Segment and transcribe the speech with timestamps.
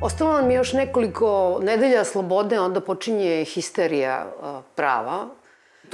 [0.00, 4.26] Ostalo nam je još nekoliko nedelja slobode, onda počinje histerija
[4.74, 5.28] prava.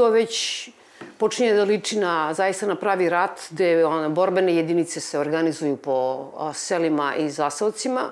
[0.00, 0.70] To već
[1.18, 6.28] počinje da liči na, zaista na pravi rat, gde one, borbene jedinice se organizuju po
[6.54, 8.06] selima i zaselcima.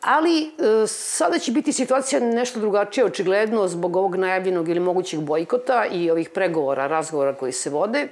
[0.00, 5.86] Ali e, sada će biti situacija nešto drugačija, očigledno, zbog ovog najavljenog ili mogućeg bojkota
[5.86, 8.08] i ovih pregovora, razgovora koji se vode.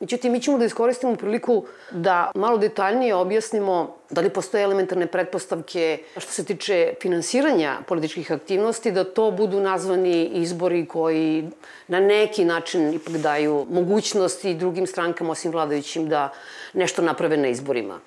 [0.00, 5.98] Međutim, mi ćemo da iskoristimo priliku da malo detaljnije objasnimo da li postoje elementarne pretpostavke
[6.16, 11.50] što se tiče finansiranja političkih aktivnosti, da to budu nazvani izbori koji
[11.88, 16.32] na neki način ipak daju mogućnosti drugim strankama, osim vladajućim, da
[16.72, 18.00] nešto naprave na izborima.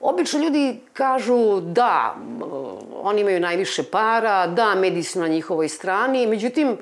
[0.00, 2.16] Obično ljudi kažu da,
[3.02, 6.76] oni imaju najviše para, da, mediji su na njihovoj strani, međutim,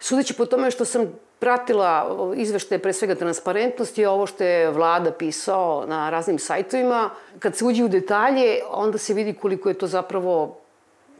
[0.00, 5.84] sudeći po tome što sam pratila izveštaje pre svega transparentnosti, ovo što je vlada pisao
[5.86, 7.10] na raznim sajtovima.
[7.38, 10.58] Kad se uđe u detalje, onda se vidi koliko je to zapravo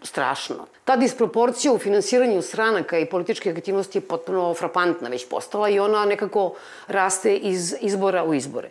[0.02, 0.66] strašno.
[0.84, 6.04] Ta disproporcija u finansiranju stranaka i političke aktivnosti je potpuno frapantna već postala i ona
[6.04, 6.54] nekako
[6.86, 8.70] raste iz izbora u izbore.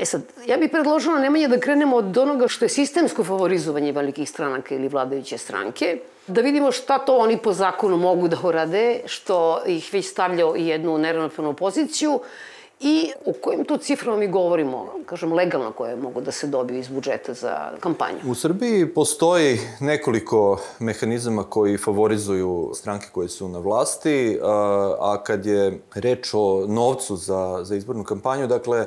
[0.00, 4.30] E sad, ja bih predložila nemanje da krenemo od onoga što je sistemsko favorizovanje velikih
[4.30, 9.60] stranaka ili vladajuće stranke, da vidimo šta to oni po zakonu mogu da urade, što
[9.66, 12.20] ih već stavlja u jednu neravnopravnu poziciju
[12.80, 16.88] i o kojim tu ciframa mi govorimo, kažem, legalno koje mogu da se dobiju iz
[16.88, 18.18] budžeta za kampanju?
[18.26, 24.38] U Srbiji postoji nekoliko mehanizama koji favorizuju stranke koje su na vlasti,
[25.00, 28.86] a kad je reč o novcu za, za izbornu kampanju, dakle,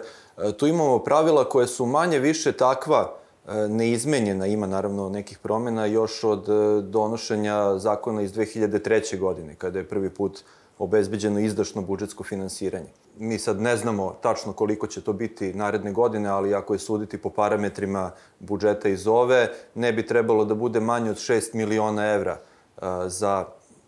[0.58, 6.24] tu imamo pravila koje su manje više takva E, neizmenjena, ima naravno nekih promena još
[6.24, 9.20] od e, donošenja zakona iz 2003.
[9.20, 10.44] godine, kada je prvi put
[10.80, 12.88] obezbeđeno izdašno budžetsko finansiranje.
[13.18, 17.18] Mi sad ne znamo tačno koliko će to biti naredne godine, ali ako je suditi
[17.18, 22.38] po parametrima budžeta iz ove, ne bi trebalo da bude manje od 6 miliona evra
[22.38, 23.46] e, za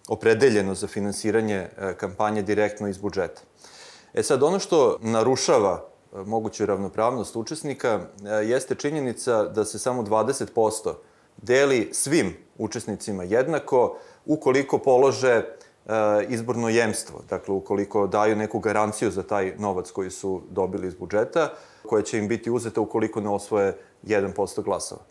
[0.08, 1.68] opredeljeno za finansiranje
[1.98, 3.42] kampanje direktno iz budžeta.
[4.14, 5.95] E sad, ono što narušava
[6.26, 10.94] moguću ravnopravnost učesnika e, jeste činjenica da se samo 20%
[11.38, 15.44] deli svim učesnicima jednako ukoliko polože e,
[16.30, 21.54] izborno jemstvo, dakle ukoliko daju neku garanciju za taj novac koji su dobili iz budžeta,
[21.84, 25.02] koja će im biti uzeta ukoliko ne osvoje 1% glasova.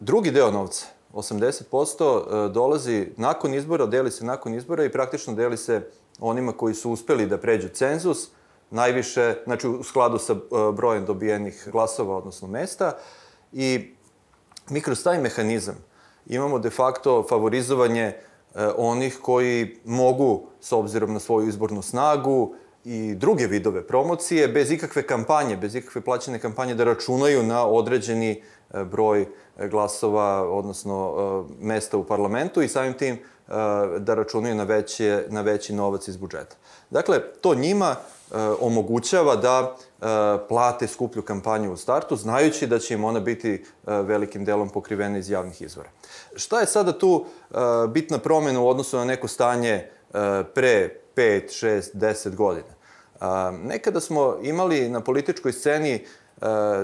[0.00, 5.56] Drugi deo novca, 80% e, dolazi nakon izbora, deli se nakon izbora i praktično deli
[5.56, 5.90] se
[6.20, 8.28] onima koji su uspeli da pređu cenzus,
[8.70, 12.92] najviše, znači u skladu sa uh, brojem dobijenih glasova, odnosno mesta.
[13.52, 13.94] I
[14.68, 15.76] mi kroz taj mehanizam
[16.26, 22.54] imamo de facto favorizovanje uh, onih koji mogu, s obzirom na svoju izbornu snagu
[22.84, 28.42] i druge vidove promocije, bez ikakve kampanje, bez ikakve plaćene kampanje, da računaju na određeni
[28.84, 29.26] broj
[29.70, 31.14] glasova, odnosno
[31.60, 33.18] mesta u parlamentu i samim tim
[33.98, 36.56] da računaju na, veće, na veći novac iz budžeta.
[36.90, 37.96] Dakle, to njima
[38.30, 40.04] E, omogućava da e,
[40.48, 45.18] plate skuplju kampanju u startu, znajući da će im ona biti e, velikim delom pokrivena
[45.18, 45.88] iz javnih izvora.
[46.36, 47.24] Šta je sada tu
[47.88, 49.90] bitna promena u odnosu na neko stanje
[50.54, 52.68] pre 5, 6, 10 godina?
[53.62, 56.06] Nekada smo imali na političkoj sceni,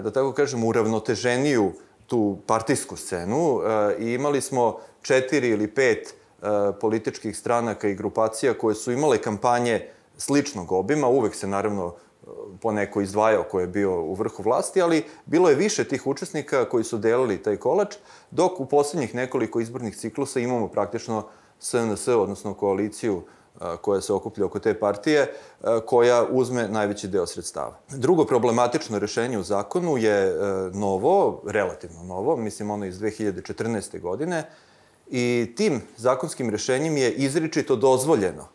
[0.02, 1.72] da tako kažem, uravnoteženiju
[2.06, 3.60] tu partijsku scenu.
[3.98, 6.14] I imali smo četiri ili pet
[6.80, 11.94] političkih stranaka i grupacija koje su imale kampanje sličnog obima, uvek se naravno
[12.60, 16.68] po neko izdvajao ko je bio u vrhu vlasti, ali bilo je više tih učesnika
[16.68, 17.96] koji su delili taj kolač,
[18.30, 21.26] dok u poslednjih nekoliko izbornih ciklusa imamo praktično
[21.58, 23.22] SNS, odnosno koaliciju
[23.80, 25.32] koja se okuplja oko te partije,
[25.86, 27.78] koja uzme najveći deo sredstava.
[27.88, 30.34] Drugo problematično rešenje u zakonu je e,
[30.72, 34.00] novo, relativno novo, mislim ono iz 2014.
[34.00, 34.44] godine,
[35.10, 38.48] i tim zakonskim rešenjem je izričito dozvoljeno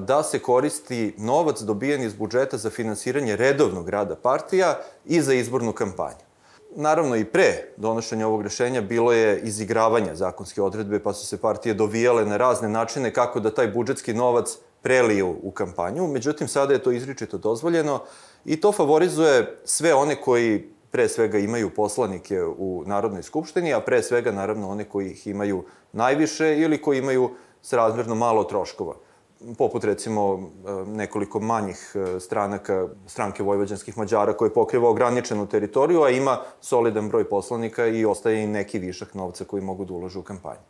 [0.00, 5.72] da se koristi novac dobijen iz budžeta za finansiranje redovnog rada partija i za izbornu
[5.72, 6.29] kampanju.
[6.76, 11.74] Naravno i pre donošenja ovog rešenja bilo je izigravanja zakonske odredbe, pa su se partije
[11.74, 16.06] dovijale na razne načine kako da taj budžetski novac preliju u kampanju.
[16.06, 18.00] Međutim, sada je to izričito dozvoljeno
[18.44, 24.02] i to favorizuje sve one koji pre svega imaju poslanike u Narodnoj skupštini, a pre
[24.02, 27.30] svega naravno one koji ih imaju najviše ili koji imaju
[27.62, 28.94] srazmerno malo troškova
[29.58, 30.50] poput recimo
[30.86, 37.86] nekoliko manjih stranaka, stranke vojvođanskih Mađara koje pokriva ograničenu teritoriju, a ima solidan broj poslanika
[37.86, 40.60] i ostaje i neki višak novca koji mogu da uložu u kampanju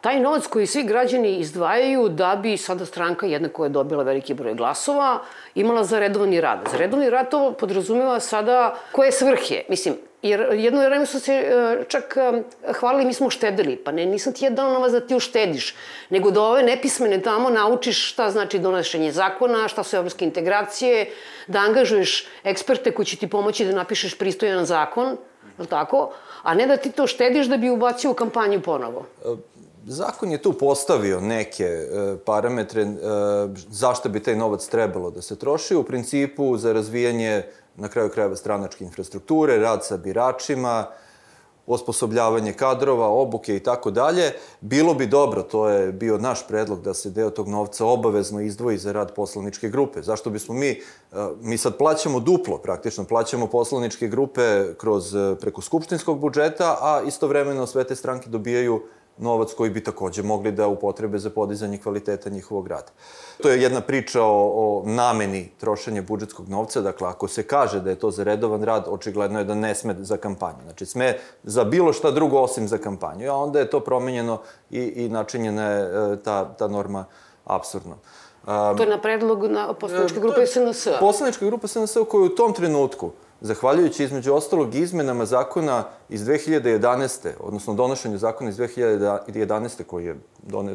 [0.00, 4.34] taj novac koji svi građani izdvajaju da bi sada stranka jedna koja je dobila veliki
[4.34, 5.18] broj glasova
[5.54, 6.68] imala za redovni rad.
[6.70, 9.62] Za redovni rad to podrazumeva sada koje svrhe.
[9.68, 12.42] Mislim, jer jedno vreme su se e, čak e,
[12.72, 13.76] hvalili mi smo štedili.
[13.76, 15.74] Pa ne, nisam ti je dao novac da ti uštediš,
[16.10, 21.10] nego da ove nepismene tamo naučiš šta znači donošenje zakona, šta su evropske integracije,
[21.46, 25.16] da angažuješ eksperte koji će ti pomoći da napišeš pristojan zakon,
[25.58, 26.12] je tako?
[26.42, 29.06] A ne da ti to štediš da bi ubacio u kampanju ponovo.
[29.88, 32.88] E, Zakon je tu postavio neke e, parametre e,
[33.70, 35.76] zašto bi taj novac trebalo da se troši.
[35.76, 37.42] U principu za razvijanje
[37.76, 40.86] na kraju krajeva stranačke infrastrukture, rad sa biračima,
[41.66, 44.32] osposobljavanje kadrova, obuke i tako dalje.
[44.60, 48.78] Bilo bi dobro, to je bio naš predlog da se deo tog novca obavezno izdvoji
[48.78, 50.02] za rad poslaničke grupe.
[50.02, 50.80] Zašto bismo mi, e,
[51.40, 57.84] mi sad plaćamo duplo praktično, plaćamo poslaničke grupe kroz, preko skupštinskog budžeta, a istovremeno sve
[57.84, 58.82] te stranke dobijaju
[59.20, 62.92] novac koji bi takođe mogli da upotrebe za podizanje kvaliteta njihovog rada.
[63.42, 67.90] To je jedna priča o, o nameni trošenja budžetskog novca, dakle ako se kaže da
[67.90, 70.62] je to za redovan rad, očigledno je da ne sme za kampanju.
[70.62, 74.40] Znači sme za bilo šta drugo osim za kampanju, a onda je to promenjeno
[74.70, 77.04] i, i načinjena je e, ta, ta norma
[77.44, 77.96] absurdno.
[78.46, 80.88] Um, to je na predlog na poslaničke grupe SNS.
[81.00, 87.28] Poslanička grupa SNS koja u tom trenutku zahvaljujući između ostalog izmenama zakona iz 2011.
[87.40, 89.84] odnosno donošenju zakona iz 2011.
[89.84, 90.16] koji je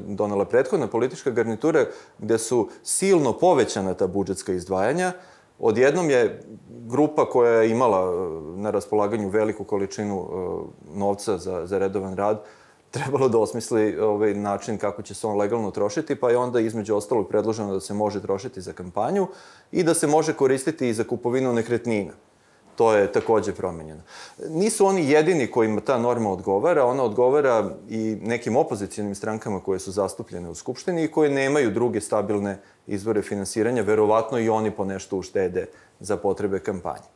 [0.07, 1.85] donela prethodna politička garnitura
[2.19, 5.13] gde su silno povećana ta budžetska izdvajanja,
[5.59, 8.15] odjednom je grupa koja je imala e,
[8.56, 12.44] na raspolaganju veliku količinu e, novca za, za redovan rad,
[12.91, 16.95] trebalo da osmisli ovaj način kako će se on legalno trošiti, pa je onda između
[16.95, 19.27] ostalog predloženo da se može trošiti za kampanju
[19.71, 22.13] i da se može koristiti i za kupovinu nekretnina.
[22.75, 24.01] To je takođe promenjeno.
[24.50, 29.92] Nisu oni jedini kojima ta norma odgovara, ona odgovara i nekim opozicijalnim strankama koje su
[29.92, 32.57] zastupljene u Skupštini i koje nemaju druge stabilne
[32.88, 35.66] izvore finansiranja, verovatno i oni po nešto uštede
[36.00, 37.07] za potrebe kampanje.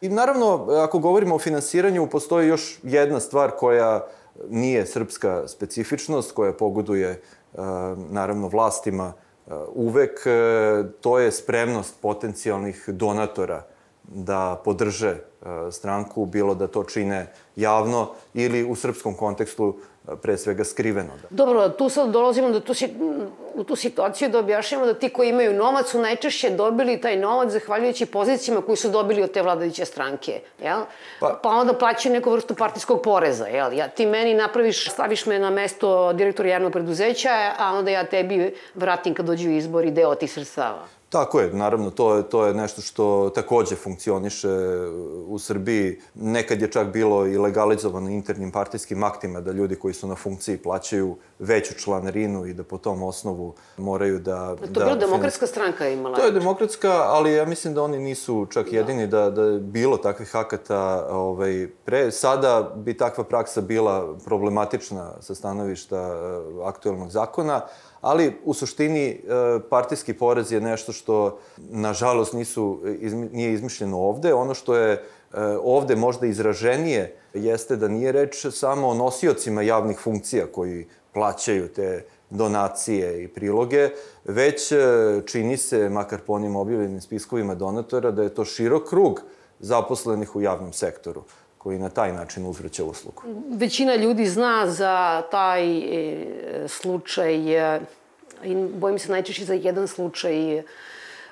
[0.00, 4.06] I naravno, ako govorimo o finansiranju, postoji još jedna stvar koja
[4.48, 7.18] nije srpska specifičnost, koja pogoduje e,
[8.10, 13.62] naravno vlastima e, uvek, e, to je spremnost potencijalnih donatora
[14.14, 15.16] da podrže e,
[15.70, 19.74] stranku, bilo da to čine javno ili u srpskom kontekstu
[20.08, 21.10] e, pre svega skriveno.
[21.30, 22.72] Dobro, tu sad dolazimo do tu,
[23.54, 27.50] u tu situaciju da objašnjamo da ti koji imaju novac su najčešće dobili taj novac
[27.50, 30.80] zahvaljujući pozicijama koji su dobili od te vladajuće stranke, jel?
[31.20, 33.72] Pa, pa onda plaćaju neku vrstu partijskog poreza, jel?
[33.72, 38.54] Ja, ti meni napraviš, staviš me na mesto direktora javnog preduzeća, a onda ja tebi
[38.74, 41.01] vratim kad dođu izbori deo tih sredstava.
[41.12, 44.48] Tako je, naravno, to je, to je nešto što takođe funkcioniše
[45.26, 46.00] u Srbiji.
[46.14, 50.56] Nekad je čak bilo i legalizovano internim partijskim aktima da ljudi koji su na funkciji
[50.56, 54.56] plaćaju veću članarinu i da po tom osnovu moraju da...
[54.56, 56.16] To je da, demokratska stranka imala.
[56.16, 58.76] To je demokratska, ali ja mislim da oni nisu čak da.
[58.76, 62.10] jedini da, da je bilo takvih akata ovaj, pre.
[62.10, 67.60] Sada bi takva praksa bila problematična sa stanovišta eh, aktuelnog zakona,
[68.02, 69.18] ali u suštini e,
[69.70, 72.80] partijski porez je nešto što, nažalost, nisu,
[73.32, 74.34] nije izmišljeno ovde.
[74.34, 75.02] Ono što je e,
[75.62, 82.04] ovde možda izraženije jeste da nije reč samo o nosiocima javnih funkcija koji plaćaju te
[82.30, 83.90] donacije i priloge,
[84.24, 84.78] već e,
[85.26, 89.20] čini se, makar po onim objavljenim spiskovima donatora, da je to širok krug
[89.60, 91.24] zaposlenih u javnom sektoru
[91.58, 93.22] koji na taj način uzvraća uslugu.
[93.50, 97.34] Većina ljudi zna za taj e, slučaj
[98.44, 100.62] i bojim se najčešće za jedan slučaj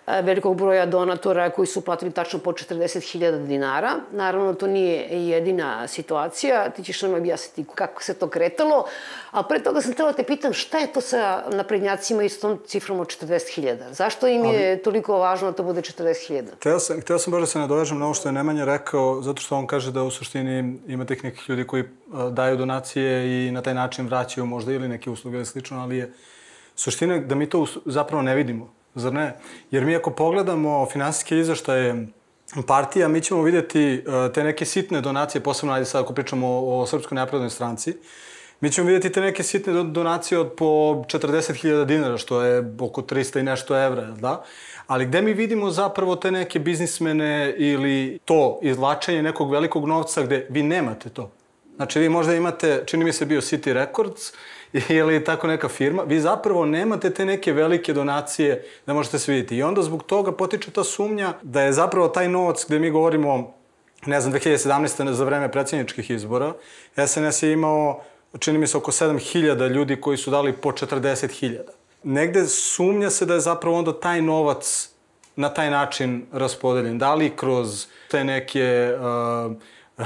[0.07, 3.95] velikog broja donatora koji su platili tačno po 40.000 dinara.
[4.12, 6.71] Naravno, to nije jedina situacija.
[6.71, 8.85] Ti ćeš nam objasniti kako se to kretalo.
[9.30, 12.59] A pre toga sam da te pitam šta je to sa naprednjacima i s tom
[12.66, 13.92] cifrom od 40.000?
[13.92, 16.45] Zašto im je Ali, toliko važno da to bude 40.000?
[16.57, 19.42] Hteo sam, hteo sam baš da se nadovežem na ovo što je Nemanja rekao, zato
[19.42, 21.85] što on kaže da u suštini ima tih nekih ljudi koji
[22.30, 26.12] daju donacije i na taj način vraćaju možda ili neke usluge ili slično, ali je
[26.76, 29.37] suština da mi to zapravo ne vidimo zar ne?
[29.70, 32.06] Jer mi ako pogledamo finansijske izveštaje
[32.66, 36.87] partija, mi ćemo vidjeti uh, te neke sitne donacije, posebno ajde sad ako pričamo o,
[36.87, 37.97] Srpskoj naprednoj stranci,
[38.61, 43.40] mi ćemo vidjeti te neke sitne donacije od po 40.000 dinara, što je oko 300
[43.40, 44.44] i nešto evra, da?
[44.87, 50.47] Ali gde mi vidimo zapravo te neke biznismene ili to izvlačenje nekog velikog novca gde
[50.50, 51.30] vi nemate to?
[51.76, 54.32] Znači vi možda imate, čini mi se bio City Records
[54.88, 59.56] ili tako neka firma, vi zapravo nemate te neke velike donacije da možete se vidjeti.
[59.56, 63.54] I onda zbog toga potiče ta sumnja da je zapravo taj novac gde mi govorimo,
[64.06, 65.12] ne znam, 2017.
[65.12, 66.52] za vreme predsjedničkih izbora,
[67.06, 68.02] SNS je imao,
[68.38, 71.58] čini mi se, oko 7000 ljudi koji su dali po 40.000.
[72.02, 74.90] Negde sumnja se da je zapravo onda taj novac
[75.36, 76.98] na taj način raspodeljen.
[76.98, 79.56] Da li kroz te neke uh,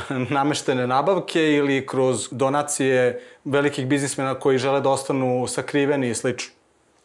[0.31, 6.53] nameštene nabavke ili kroz donacije velikih biznismena koji žele da ostanu sakriveni i slično.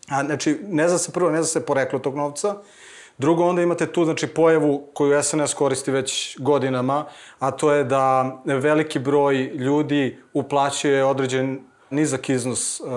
[0.10, 2.55] A, znači, ne zna se prvo, ne zna se poreklo tog novca,
[3.19, 7.05] Drugo, onda imate tu znači, pojavu koju SNS koristi već godinama,
[7.39, 12.88] a to je da veliki broj ljudi uplaćuje određen nizak iznos uh,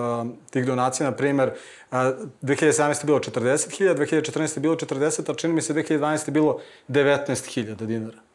[0.51, 1.11] tih donacija.
[1.11, 1.99] Na primer, uh,
[2.43, 2.89] 2017.
[2.89, 4.57] je bilo 40.000, 2014.
[4.57, 6.29] je bilo 40, a čini mi se 2012.
[6.29, 6.59] je bilo
[6.89, 8.32] 19.000 dinara.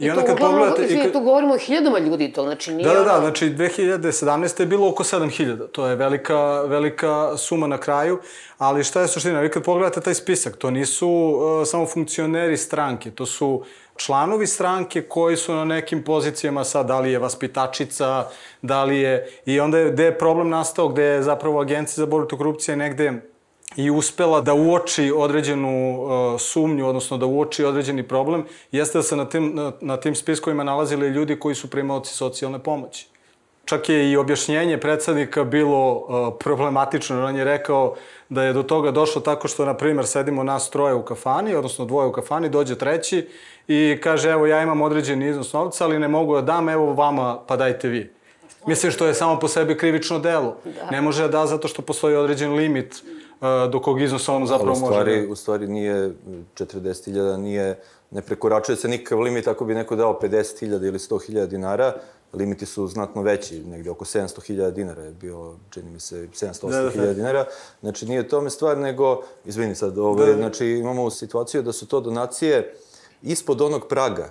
[0.00, 0.94] I, onda kad uglavnom, pogledate...
[0.94, 1.12] I kad...
[1.12, 2.88] tu govorimo o hiljadama ljudi, to znači nije...
[2.88, 4.60] Da, da, da, znači 2017.
[4.60, 8.18] je bilo oko 7000, to je velika, velika suma na kraju,
[8.58, 9.40] ali šta je suština?
[9.40, 13.64] Vi kad pogledate taj spisak, to nisu uh, samo funkcioneri stranke, to su
[13.96, 18.26] članovi stranke koji su na nekim pozicijama sad, da li je vaspitačica,
[18.62, 19.30] da li je...
[19.46, 23.30] I onda je, gde je problem nastao, gde je zapravo agencija za borbu korupcije negde
[23.76, 29.16] i uspela da uoči određenu uh, sumnju, odnosno da uoči određeni problem, jeste da se
[29.16, 33.06] na tim, na, na tim spiskovima nalazili ljudi koji su primaoci socijalne pomoći.
[33.64, 37.94] Čak je i objašnjenje predsednika bilo uh, problematično, on je rekao
[38.28, 41.84] da je do toga došlo tako što, na primer, sedimo nas troje u kafani, odnosno
[41.84, 43.28] dvoje u kafani, dođe treći
[43.68, 47.38] i kaže, evo, ja imam određeni iznos novca, ali ne mogu da dam, evo vama,
[47.46, 48.10] pa dajte vi.
[48.66, 50.56] Mislim što je samo po sebi krivično delo.
[50.64, 50.90] Da.
[50.90, 53.02] Ne može da da zato što postoji određen limit
[53.72, 54.84] do kog iznosa on zapravo može...
[54.84, 56.12] U stvari, u stvari nije
[56.54, 57.78] 40.000, nije,
[58.10, 61.94] ne prekoračuje se nikakav limit ako bi neko dao 50.000 ili 100.000 dinara,
[62.32, 66.82] limiti su znatno veći, negde oko 700.000 dinara je bio, čini mi se, 700.000 da,
[66.82, 67.14] da, da.
[67.14, 67.44] dinara.
[67.80, 70.38] Znači, nije tome stvar, nego, izvini sad, ove, da, da.
[70.38, 72.74] znači, imamo situaciju da su to donacije
[73.22, 74.30] ispod onog praga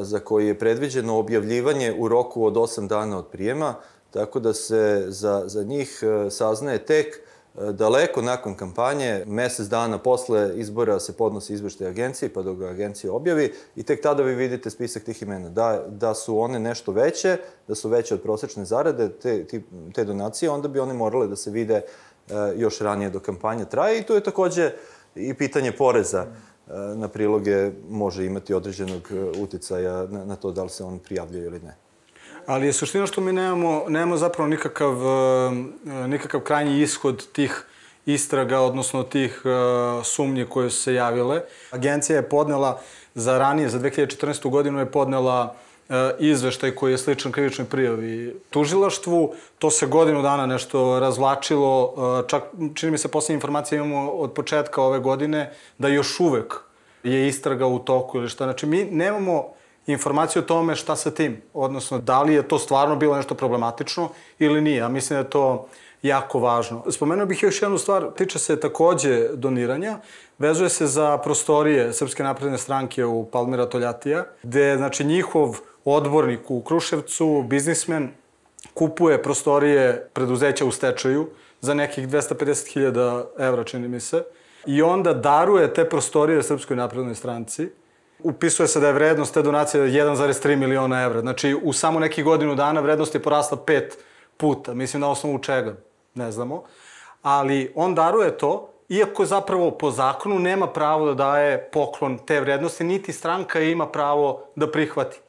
[0.00, 3.74] za koji je predviđeno objavljivanje u roku od 8 dana od prijema,
[4.10, 7.20] tako da se za, za njih e, saznaje tek
[7.54, 13.12] daleko nakon kampanje, mesec dana posle izbora se podnosi izveštaj agencije, pa dok ga agencija
[13.12, 15.48] objavi i tek tada vi vidite spisak tih imena.
[15.48, 17.36] Da, da su one nešto veće,
[17.68, 19.44] da su veće od prosečne zarade, te,
[19.92, 23.98] te donacije, onda bi one morale da se vide uh, još ranije do kampanja traje
[23.98, 24.72] i tu je takođe
[25.14, 30.62] i pitanje poreza uh, na priloge može imati određenog e, uticaja na, na to da
[30.62, 31.83] li se on prijavljaju ili ne.
[32.46, 37.66] Ali je suština što mi nemamo, nemamo zapravo nikakav, e, nikakav krajnji ishod tih
[38.06, 41.42] istraga, odnosno tih uh, sumnje koje su se javile.
[41.70, 42.80] Agencija je podnela
[43.14, 44.50] za ranije, za 2014.
[44.50, 45.54] godinu je podnela
[46.18, 49.34] izveštaj koji je sličan krivičnoj prijavi tužilaštvu.
[49.58, 51.94] To se godinu dana nešto razvlačilo,
[52.28, 52.42] čak
[52.74, 56.54] čini mi se poslednje informacije imamo od početka ove godine da još uvek
[57.02, 58.44] je istraga u toku ili šta.
[58.44, 59.44] Znači mi nemamo
[59.86, 64.08] informaciju o tome šta sa tim, odnosno da li je to stvarno bilo nešto problematično
[64.38, 64.76] ili nije.
[64.76, 65.66] Ja mislim da je to
[66.02, 66.84] jako važno.
[66.90, 69.98] Spomenuo bih još jednu stvar, tiče se takođe doniranja,
[70.38, 76.60] vezuje se za prostorije Srpske napredne stranke u Palmira Toljatija, gde znači, njihov odbornik u
[76.60, 78.10] Kruševcu, biznismen,
[78.74, 81.28] kupuje prostorije preduzeća u stečaju
[81.60, 84.24] za nekih 250.000 evra, čini mi se,
[84.66, 87.70] i onda daruje te prostorije Srpskoj naprednoj stranci,
[88.18, 91.20] upisuje se da je vrednost te donacije 1,3 miliona evra.
[91.20, 93.98] Znači, u samo nekih godinu dana vrednost je porasla pet
[94.36, 94.74] puta.
[94.74, 95.76] Mislim, na osnovu čega,
[96.14, 96.62] ne znamo.
[97.22, 102.84] Ali on daruje to, iako zapravo po zakonu nema pravo da daje poklon te vrednosti,
[102.84, 105.20] niti stranka ima pravo da prihvati.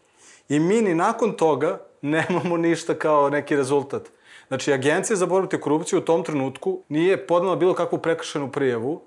[0.50, 4.02] I mi ni nakon toga nemamo ništa kao neki rezultat.
[4.48, 9.02] Znači, Agencija za borbu te korupciju u tom trenutku nije podnala bilo kakvu prekršenu prijavu,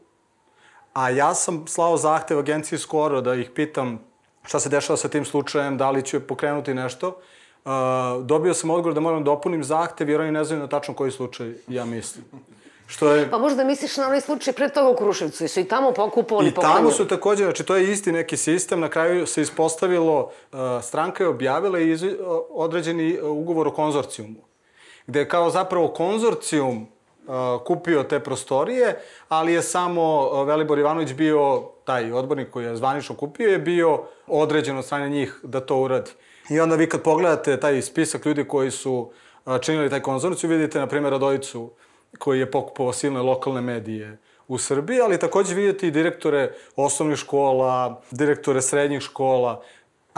[0.98, 4.00] A ja sam slao zahtev agenciji skoro da ih pitam
[4.44, 7.08] šta se dešava sa tim slučajem, da li će pokrenuti nešto.
[7.08, 7.72] Uh,
[8.24, 11.10] dobio sam odgovor da moram da opunim zahtev jer oni ne znaju na tačno koji
[11.10, 12.24] slučaj ja mislim.
[12.86, 13.30] Što je...
[13.30, 16.54] Pa možda misliš na onaj slučaj pre toga u Kruševcu, su i tamo pokupovali I
[16.54, 20.20] tamo su takođe, znači to je isti neki sistem, na kraju se ispostavilo,
[20.52, 21.96] uh, stranka je objavila i
[22.50, 24.40] određeni ugovor o konzorcijumu,
[25.06, 26.88] gde kao zapravo konzorcijum
[27.64, 33.50] kupio te prostorije, ali je samo Velibor Ivanović bio, taj odbornik koji je zvanično kupio,
[33.50, 36.10] je bio određen od strane njih da to uradi.
[36.50, 39.10] I onda vi kad pogledate taj spisak ljudi koji su
[39.60, 41.70] činili taj konzorciju, vidite, na primjer, Radojicu
[42.18, 44.18] koji je pokupovao silne lokalne medije
[44.48, 49.62] u Srbiji, ali takođe vidite i direktore osnovnih škola, direktore srednjih škola,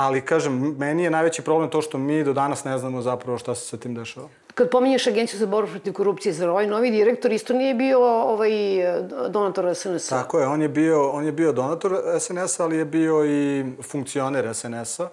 [0.00, 3.54] Ali, kažem, meni je najveći problem to što mi do danas ne znamo zapravo šta
[3.54, 4.28] se sa tim dešava.
[4.54, 8.50] Kad pominješ Agenciju za borbu protiv korupcije, zar ovaj novi direktor isto nije bio ovaj
[9.28, 10.08] donator SNS?
[10.08, 14.54] Tako je, on je bio, on je bio donator SNS, ali je bio i funkcioner
[14.54, 15.08] SNS-a.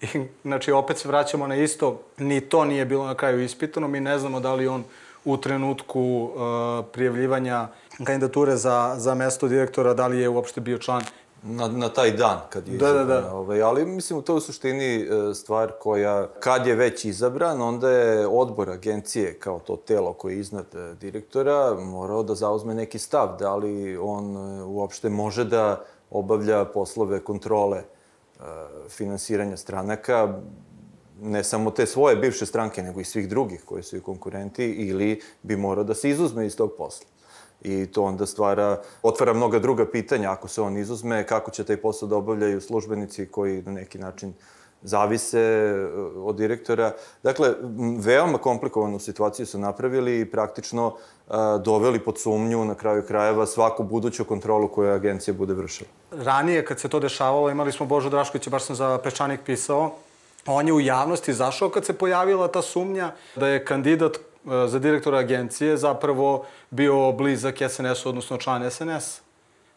[0.00, 0.06] I,
[0.42, 4.18] znači, opet se vraćamo na isto, ni to nije bilo na kraju ispitano, mi ne
[4.18, 4.84] znamo da li on
[5.24, 7.68] u trenutku uh, prijavljivanja
[8.04, 11.02] kandidature za, za mesto direktora, da li je uopšte bio član
[11.42, 13.06] na, na taj dan kad je da, izabran.
[13.06, 13.34] Da, da.
[13.34, 17.90] Ovaj, ali mislim, to je u suštini e, stvar koja, kad je već izabran, onda
[17.90, 22.98] je odbor agencije kao to telo koje je iznad e, direktora morao da zauzme neki
[22.98, 27.82] stav, da li on e, uopšte može da obavlja poslove kontrole
[28.88, 30.38] finansiranja stranaka,
[31.20, 35.20] ne samo te svoje bivše stranke, nego i svih drugih koji su i konkurenti, ili
[35.42, 37.06] bi morao da se izuzme iz tog posla
[37.64, 41.76] i to onda stvara, otvara mnoga druga pitanja ako se on izuzme, kako će taj
[41.76, 44.34] posao da obavljaju službenici koji na neki način
[44.82, 46.92] zavise e, od direktora.
[47.22, 47.54] Dakle,
[47.98, 50.94] veoma komplikovanu situaciju su napravili i praktično
[51.28, 55.90] a, e, doveli pod sumnju na kraju krajeva svaku buduću kontrolu koju agencija bude vršila.
[56.10, 59.94] Ranije, kad se to dešavalo, imali smo Božo Draškovića, baš sam za Peščanik pisao,
[60.46, 65.18] on je u javnosti zašao kad se pojavila ta sumnja da je kandidat za direktora
[65.18, 69.20] agencije zapravo bio blizak SNS-u, odnosno član SNS.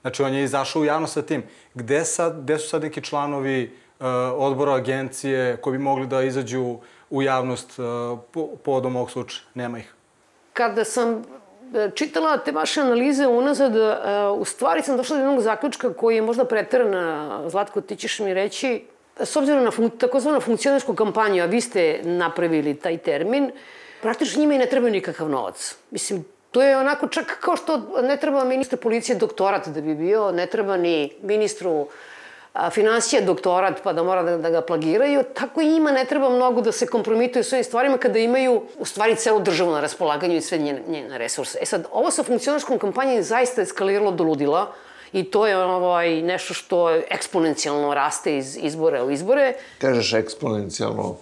[0.02, 1.44] Znači, on je izašao u javnost sa tim.
[1.74, 3.64] Gde, sad, gde su sad neki članovi
[4.00, 4.06] uh,
[4.36, 6.78] odbora agencije koji bi mogli da izađu
[7.10, 9.42] u javnost uh, po, povodom ovog slučaja?
[9.54, 9.94] Nema ih.
[10.54, 11.24] Kada sam
[11.96, 16.22] čitala te vaše analize unazad, uh, u stvari sam došla do jednog zaključka koji je
[16.22, 18.86] možda preterana, Zlatko, ti ćeš mi reći,
[19.20, 23.52] s obzirom na fun takozvanu funkcionarsku kampanju, a vi ste napravili taj termin, uh,
[24.06, 25.76] praktično njima i ne treba nikakav novac.
[25.92, 30.32] Mislim, to je onako čak kao što ne treba ministru policije doktorat da bi bio,
[30.32, 31.88] ne treba ni ministru
[32.54, 36.30] a, financija doktorat pa da mora da, da ga plagiraju, tako i njima ne treba
[36.30, 40.38] mnogo da se kompromituju s ovim stvarima kada imaju u stvari celu državu na raspolaganju
[40.38, 41.58] i sve njene, njene resurse.
[41.62, 44.68] E sad, ovo sa funkcionarskom kampanjom je zaista eskaliralo do ludila
[45.14, 49.54] i to je ovaj, nešto što eksponencijalno raste iz izbore u izbore.
[49.82, 51.16] Kažeš eksponencijalno,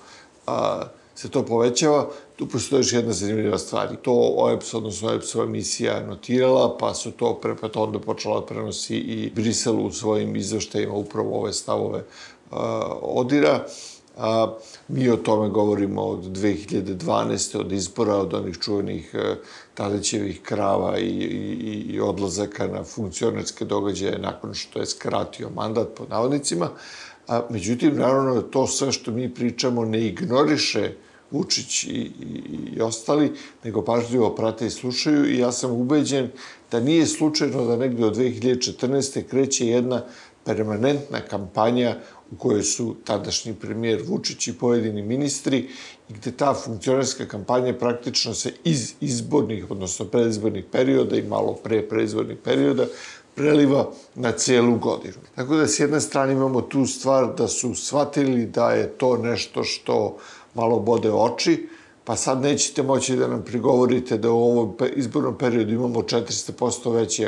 [0.47, 0.83] a,
[1.15, 3.95] se to povećava, tu postoji još jedna zanimljiva stvar.
[4.01, 8.45] To OEPS, odnosno OEPS-ova misija notirala, pa su to, pre, pa to onda počela da
[8.45, 11.99] prenosi i Brisel u svojim izveštajima upravo ove stavove
[12.51, 12.57] uh,
[13.01, 13.65] odira.
[14.17, 14.53] A,
[14.87, 17.59] mi o tome govorimo od 2012.
[17.59, 19.37] od izbora, od onih čuvenih uh,
[19.73, 26.09] Tadićevih krava i, i, i odlazaka na funkcionarske događaje nakon što je skratio mandat pod
[26.09, 26.69] navodnicima.
[27.27, 30.91] A, međutim, naravno, to sve što mi pričamo ne ignoriše
[31.31, 32.41] Vučić i, i,
[32.75, 33.31] i ostali,
[33.63, 36.29] nego pažljivo prate i slušaju i ja sam ubeđen
[36.71, 39.23] da nije slučajno da negde od 2014.
[39.23, 40.03] kreće jedna
[40.45, 41.95] permanentna kampanja
[42.31, 45.57] u kojoj su tadašnji premijer Vučić i pojedini ministri
[46.09, 51.81] i gde ta funkcionarska kampanja praktično se iz izbornih, odnosno predizbornih perioda i malo pre
[51.89, 52.85] predizbornih perioda
[53.35, 55.15] preliva na celu godinu.
[55.35, 59.63] Tako da s jedne strane imamo tu stvar da su shvatili da je to nešto
[59.63, 60.17] što
[60.53, 61.67] malo bode oči,
[62.03, 67.27] pa sad nećete moći da nam prigovorite da u ovom izbornom periodu imamo 400% veći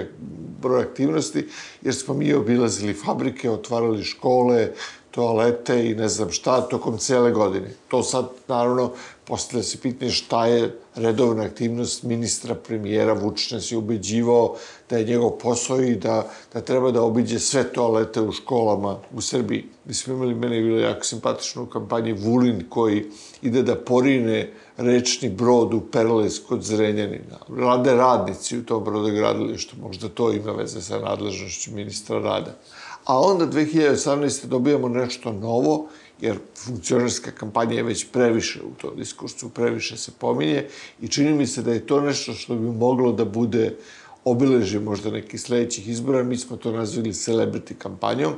[0.62, 1.48] broj aktivnosti,
[1.82, 4.72] jer smo mi obilazili fabrike, otvarali škole,
[5.16, 7.72] toalete i ne znam šta tokom cele godine.
[7.88, 8.92] To sad, naravno,
[9.26, 14.56] postavlja se pitanje šta je redovna aktivnost ministra, premijera, Vučić je ubeđivao
[14.90, 19.22] da je njegov posao i da, da treba da obiđe sve toalete u školama u
[19.22, 19.66] Srbiji.
[19.86, 23.06] Mi smo imali, mene je bilo jako simpatično u kampanji Vulin koji
[23.42, 27.40] ide da porine rečni brod u Perles kod Zrenjanina.
[27.58, 32.58] Rade radnici u tom brodogradilištu, možda to ima veze sa nadležnošću ministra rada.
[33.06, 34.46] A onda 2018.
[34.46, 35.88] dobijamo nešto novo,
[36.22, 40.68] jer funkcionarska kampanja je već previše u tom diskursu, previše se pominje
[41.02, 43.78] i čini mi se da je to nešto što bi moglo da bude
[44.26, 48.34] obeleži možda nekih sledećih izbora, mi smo to nazvali celebrity kampanjom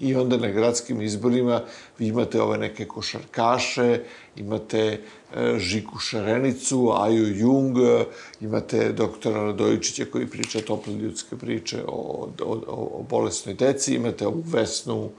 [0.00, 1.62] i onda na gradskim izborima
[1.98, 4.00] vi imate ove neke košarkaše,
[4.36, 5.00] imate
[5.34, 7.76] e, Žiku Šarenicu, Aju Jung,
[8.40, 14.44] imate doktora Radojičića koji priča tople ljudske priče o, o, o bolesnoj deci, imate ovu
[14.46, 15.10] Vesnu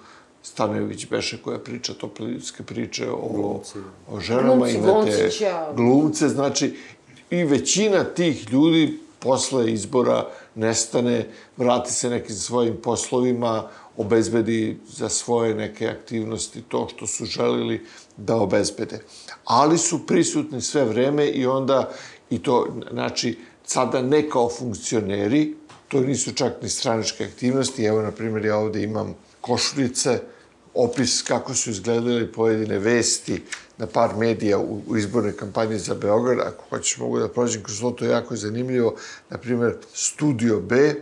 [0.43, 3.79] Stanojević Beše koja priča tople ljudske priče o, glumci.
[4.09, 5.29] o ženama, glumci, imate
[5.75, 6.75] glumce, znači
[7.29, 15.55] i većina tih ljudi posle izbora nestane, vrati se nekim svojim poslovima, obezbedi za svoje
[15.55, 17.85] neke aktivnosti to što su želili
[18.17, 18.99] da obezbede.
[19.45, 21.89] Ali su prisutni sve vreme i onda,
[22.29, 25.55] i to, znači, sada ne kao funkcioneri,
[25.87, 30.19] to nisu čak ni straničke aktivnosti, evo, na primjer, ja ovde imam košuljice,
[30.73, 33.43] opis kako su izgledale pojedine vesti
[33.77, 36.39] na par medija u, u izbornoj kampanji za Beograd.
[36.39, 38.95] Ako hoćeš mogu da prođem kroz to, to je jako zanimljivo.
[39.29, 40.95] Naprimer, Studio B,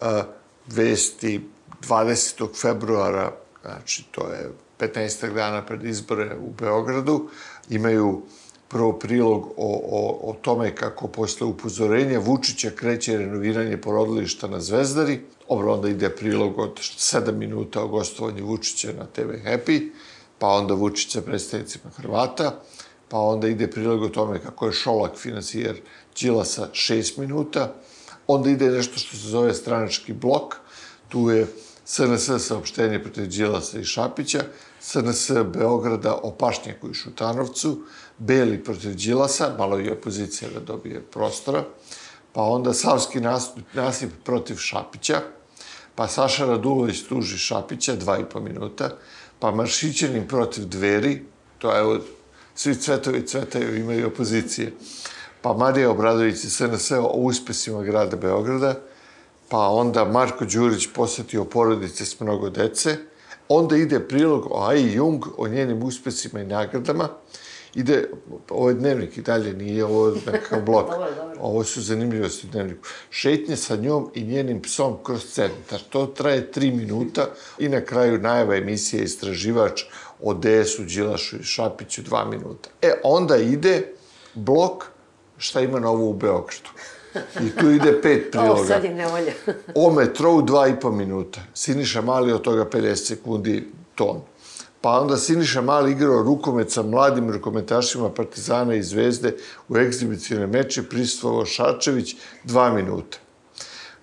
[0.00, 0.22] a,
[0.66, 1.40] vesti
[1.88, 2.60] 20.
[2.60, 3.32] februara,
[3.62, 5.34] znači to je 15.
[5.34, 7.28] dana pred izbore u Beogradu,
[7.68, 8.22] imaju
[8.68, 15.20] prvo prilog o, o, o tome kako posle upozorenja Vučića kreće renoviranje porodilišta na Zvezdari.
[15.48, 19.90] Dobro, onda ide prilog od 7 minuta o gostovanju Vučića na TV Happy,
[20.38, 22.60] pa onda Vučić sa predstavnicima Hrvata,
[23.08, 25.80] pa onda ide prilog o tome kako je Šolak financijer
[26.20, 27.74] Đilasa 6 minuta,
[28.26, 30.54] onda ide nešto što se zove stranački blok,
[31.08, 31.46] tu je
[31.84, 34.44] SNS saopštenje protiv Đilasa i Šapića,
[34.86, 37.78] SNS Beograda o Pašnjaku i Šutanovcu,
[38.18, 41.64] Beli protiv Đilasa, malo i opozicija da dobije prostora,
[42.32, 45.20] pa onda Savski nasip, nasip protiv Šapića,
[45.94, 48.90] pa Saša Radulović tuži Šapića, dva i po minuta,
[49.38, 51.22] pa Maršićanin protiv Dveri,
[51.58, 51.98] to je evo,
[52.54, 54.72] svi cvetovi cvetaju, imaju opozicije,
[55.42, 58.74] pa Marija Obradović i SNS o uspesima grada Beograda,
[59.48, 62.96] pa onda Marko Đurić posetio porodice s mnogo dece,
[63.48, 67.08] onda ide prilog o Ai Jung, o njenim uspesima i nagradama,
[67.74, 68.10] ide,
[68.50, 70.86] ovo je dnevnik i dalje, nije ovo nekakav blok.
[71.40, 72.88] Ovo su zanimljivosti u dnevniku.
[73.10, 75.80] Šetnje sa njom i njenim psom kroz centar.
[75.90, 77.26] To traje tri minuta
[77.58, 79.82] i na kraju najava emisije Istraživač
[80.22, 82.70] o DS-u, Đilašu i Šapiću dva minuta.
[82.82, 83.92] E, onda ide
[84.34, 84.84] blok
[85.38, 86.70] šta ima novo u Beogradu.
[87.42, 88.60] I tu ide pet priloga.
[88.60, 89.32] O, sad je nevolja.
[89.74, 91.40] o metrou dva i po minuta.
[91.54, 94.20] Siniša Mali od toga 50 sekundi ton.
[94.80, 99.36] Pa onda Siniša Mali igrao rukomet sa mladim rukometašima Partizana i Zvezde
[99.68, 103.18] u egzibicijone meče, pristvovao Šarčević dva minuta.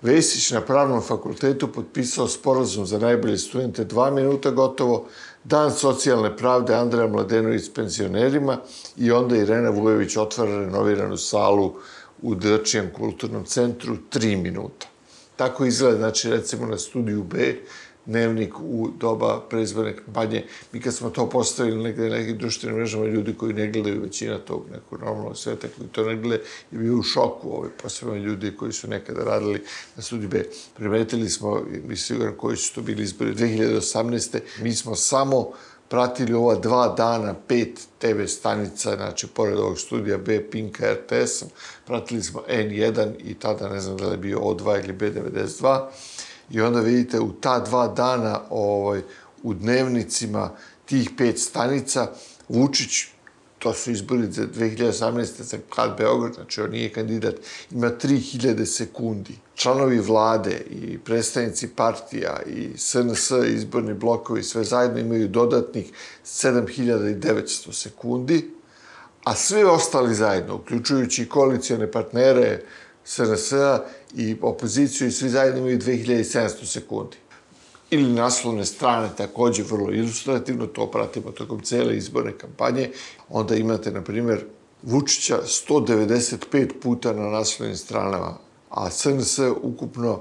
[0.01, 5.05] Vesić na pravnom fakultetu potpisao sporazum za najbolje studente dva minuta gotovo,
[5.43, 8.57] Dan socijalne pravde Andreja Mladenović s penzionerima
[8.97, 11.73] i onda Irena Vujović otvara renoviranu salu
[12.23, 14.87] u Drčijem kulturnom centru tri minuta.
[15.35, 17.55] Tako izgleda, znači, recimo na studiju B,
[18.05, 20.45] dnevnik u doba preizborne kampanje.
[20.71, 24.37] Mi kad smo to postavili negde na nekim društvenim mrežama, ljudi koji ne gledaju većina
[24.37, 28.55] tog nekog normalnog sveta, koji to ne gledaju, je bio u šoku, ove, posebno ljudi
[28.57, 29.63] koji su nekada radili
[29.95, 30.43] na studiju B.
[30.75, 34.39] Primetili smo, mi siguran koji su to bili izbori 2018.
[34.61, 35.51] Mi smo samo
[35.93, 41.43] pratili ova dva dana pet TV stanica, znači pored ovog studija B, Pinka, RTS,
[41.85, 45.85] pratili smo N1 i tada ne znam da li je bio O2 ili B92.
[46.49, 49.01] I onda vidite u ta dva dana ovaj,
[49.43, 50.49] u dnevnicima
[50.85, 52.07] tih pet stanica
[52.49, 53.12] Vučić
[53.63, 55.41] to su izbori za 2018.
[55.41, 57.35] za grad Beograd, znači on nije kandidat,
[57.71, 59.33] ima 3000 sekundi.
[59.55, 65.91] Članovi vlade i predstavnici partija i SNS, izborni blokovi, sve zajedno imaju dodatnih
[66.25, 68.51] 7900 sekundi,
[69.23, 72.61] a sve ostali zajedno, uključujući koalicione partnere
[73.05, 73.79] SNS-a
[74.15, 77.22] i opoziciju i svi zajedno imaju 2700 sekundi
[77.93, 82.91] ili naslovne strane, takođe vrlo ilustrativno, to pratimo tokom cele izborne kampanje.
[83.29, 84.45] Onda imate, na primer,
[84.83, 88.37] Vučića 195 puta na naslovnim stranama,
[88.69, 90.19] a SNS ukupno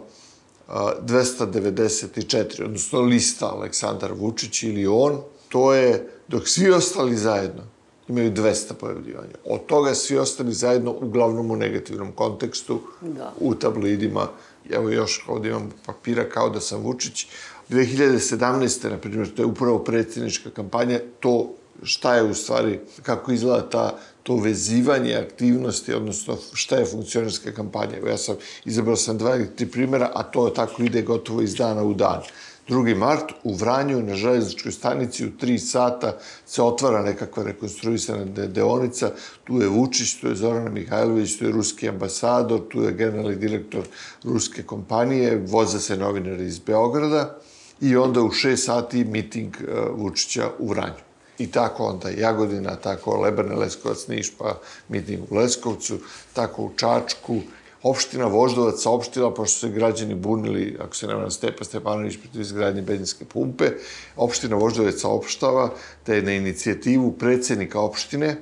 [0.68, 7.62] 294, odnosno lista Aleksandar Vučić ili on, to je, dok svi ostali zajedno
[8.08, 9.35] imaju 200 pojavljivanja.
[9.44, 13.32] Od toga svi ostali zajedno, uglavnom u negativnom kontekstu, da.
[13.40, 14.28] u tabloidima.
[14.70, 17.27] Evo još ovdje imam papira kao da sam Vučić,
[17.70, 18.90] 2017.
[18.90, 23.98] na primjer, to je upravo predsjednička kampanja, to šta je u stvari, kako izgleda ta,
[24.22, 27.96] to vezivanje aktivnosti, odnosno šta je funkcionarska kampanja.
[28.07, 31.83] Ja sam, izabrao sam dva ili tri primjera, a to tako ide gotovo iz dana
[31.83, 32.22] u dan.
[32.68, 32.96] 2.
[32.96, 39.11] mart u Vranju na železničkoj stanici u 3 sata se otvara nekakva rekonstruisana deonica.
[39.44, 43.85] Tu je Vučić, tu je Zorana Mihajlović, tu je ruski ambasador, tu je generalni direktor
[44.25, 47.38] ruske kompanije, voze se novinari iz Beograda
[47.81, 51.03] i onda u 6 sati miting e, Vučića u Vranju.
[51.38, 55.98] I tako onda Jagodina, tako Lebane, Leskovac, Niš, pa miting u Leskovcu,
[56.33, 57.40] tako u Čačku,
[57.83, 62.83] opština Voždovac saopštila, pošto su se građani bunili, ako se nema Stepa Stepanović protiv izgradnje
[62.83, 63.71] benzinske pumpe,
[64.16, 65.71] opština Voždovac saopštava
[66.07, 68.37] da je na inicijativu predsednika opštine,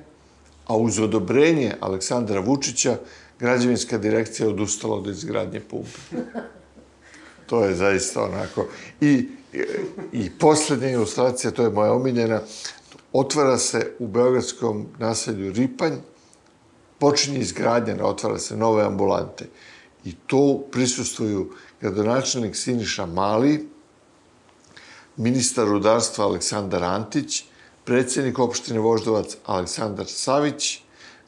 [0.67, 2.97] a uz odobrenje Aleksandra Vučića,
[3.39, 5.99] građevinska direkcija odustala od izgradnje pumpe.
[7.45, 8.67] To je zaista onako.
[9.01, 9.27] I,
[10.11, 12.41] i poslednja ilustracija, to je moja omiljena,
[13.13, 15.93] otvara se u beogradskom naselju Ripanj,
[17.01, 19.47] počinje izgradnja, otvara se nove ambulante.
[20.05, 23.69] I to prisustuju gradonačelnik Siniša Mali,
[25.17, 27.43] ministar rudarstva Aleksandar Antić,
[27.85, 30.79] predsednik opštine Voždovac Aleksandar Savić,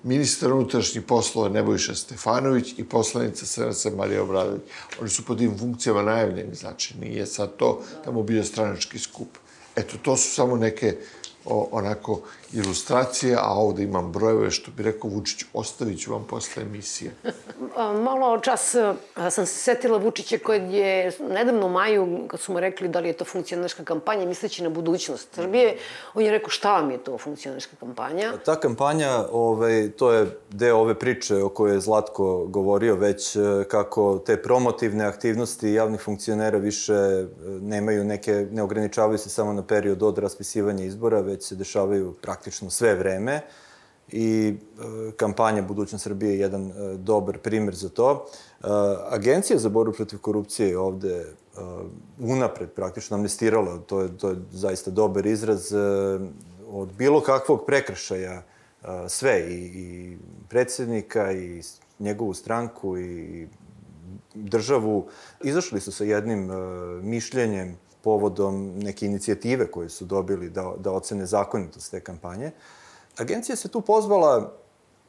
[0.04, 4.62] ministar unutrašnjih poslova Nebojša Stefanović i poslanica SNS Marija Obradović.
[5.02, 9.38] Oni su po tim funkcijama najavljeni, znači nije sad to tamo bio stranački skup.
[9.76, 10.98] Eto, to su samo neke
[11.46, 12.22] o, onako
[12.54, 17.12] ilustracije, a ovde imam brojeve, što bi rekao Vučić, ostavit ću vam posle emisije.
[18.04, 18.76] Malo čas
[19.32, 23.08] sam se setila Vučića koji je nedavno u maju, kad su mu rekli da li
[23.08, 25.78] je to funkcionerska kampanja, misleći na budućnost Srbije,
[26.14, 28.34] on je rekao šta vam je to funkcionerska kampanja?
[28.46, 33.40] Ta kampanja, ovaj, to je deo ove priče o kojoj je Zlatko govorio već, e,
[33.68, 39.64] kako te promotivne aktivnosti javnih funkcionera više e, nemaju neke, ne ograničavaju se samo na
[39.64, 43.42] period od raspisivanja izbora, već se dešavaju praktično sve vreme
[44.12, 48.26] i e, kampanja Budućnost Srbije je jedan e, dobar primer za to.
[48.26, 48.68] E,
[49.10, 51.26] Agencija za borbu protiv korupcije je ovde
[52.20, 55.74] unapred praktično amnestirala, to je, to je zaista dobar izraz,
[56.68, 58.44] od bilo kakvog prekršaja
[59.08, 60.18] sve, i, i
[60.50, 61.62] predsednika, i
[62.00, 63.48] njegovu stranku, i
[64.34, 65.08] državu.
[65.44, 66.50] Izašli su sa jednim
[67.04, 72.52] mišljenjem povodom neke inicijative koje su dobili da, da ocene zakonitost te kampanje.
[73.18, 74.52] Agencija se tu pozvala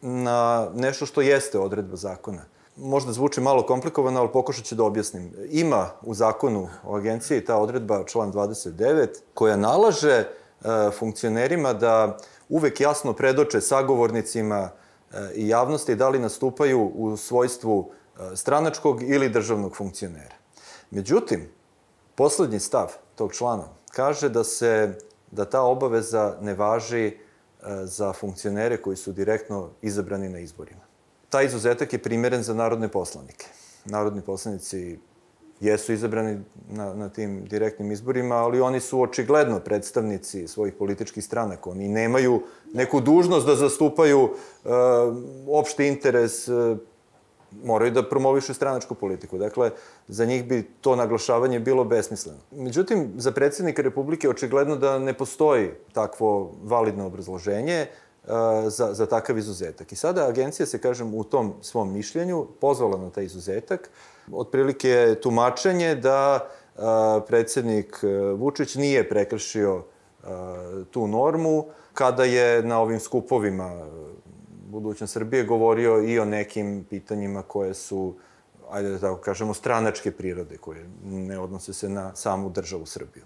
[0.01, 2.45] na nešto što jeste odredba zakona.
[2.77, 5.33] Možda zvuči malo komplikovano, ali pokušat ću da objasnim.
[5.51, 10.27] Ima u zakonu o agenciji ta odredba, član 29, koja nalaže e,
[10.99, 18.37] funkcionerima da uvek jasno predoče sagovornicima e, i javnosti da li nastupaju u svojstvu e,
[18.37, 20.35] stranačkog ili državnog funkcionera.
[20.91, 21.49] Međutim,
[22.15, 24.99] poslednji stav tog člana kaže da se
[25.31, 27.15] da ta obaveza ne važi e,
[27.85, 30.81] za funkcionere koji su direktno izabrani na izborima.
[31.29, 33.47] Taj izuzetak je primeren za narodne poslanike.
[33.85, 34.99] Narodni poslanici
[35.61, 41.71] jesu izabrani na, na tim direktnim izborima, ali oni su očigledno predstavnici svojih političkih stranaka.
[41.71, 42.43] Oni nemaju
[42.75, 44.69] neku dužnost da zastupaju e,
[45.49, 46.77] opšti interes e,
[47.65, 49.39] moraju da promovišu stranačku politiku.
[49.39, 49.71] Dakle,
[50.09, 52.39] za njih bi to naglašavanje bilo besmisleno.
[52.51, 58.31] Međutim, za predsednika Republike očigledno da ne postoji takvo validno obrazloženje uh,
[58.67, 59.93] za, za takav izuzetak.
[59.93, 63.91] I sada agencija se, kažem, u tom svom mišljenju pozvala na taj izuzetak.
[64.33, 66.83] Otprilike je tumačenje da uh,
[67.27, 69.83] predsednik uh, Vučić nije prekršio
[70.91, 71.65] tu normu
[71.95, 73.87] kada je na ovim skupovima
[74.75, 78.15] budućnost Srbije govorio i o nekim pitanjima koje su,
[78.71, 83.25] ajde da tako kažemo, stranačke prirode, koje ne odnose se na samu državu Srbiju.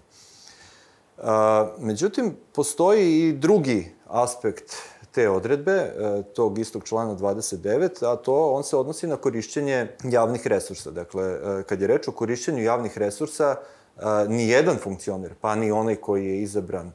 [1.17, 4.75] A, međutim, postoji i drugi aspekt
[5.11, 5.91] te odredbe, e,
[6.35, 10.91] tog istog člana 29, a to on se odnosi na korišćenje javnih resursa.
[10.91, 15.71] Dakle, e, kad je reč o korišćenju javnih resursa, e, ni jedan funkcioner, pa ni
[15.71, 16.91] onaj koji je izabran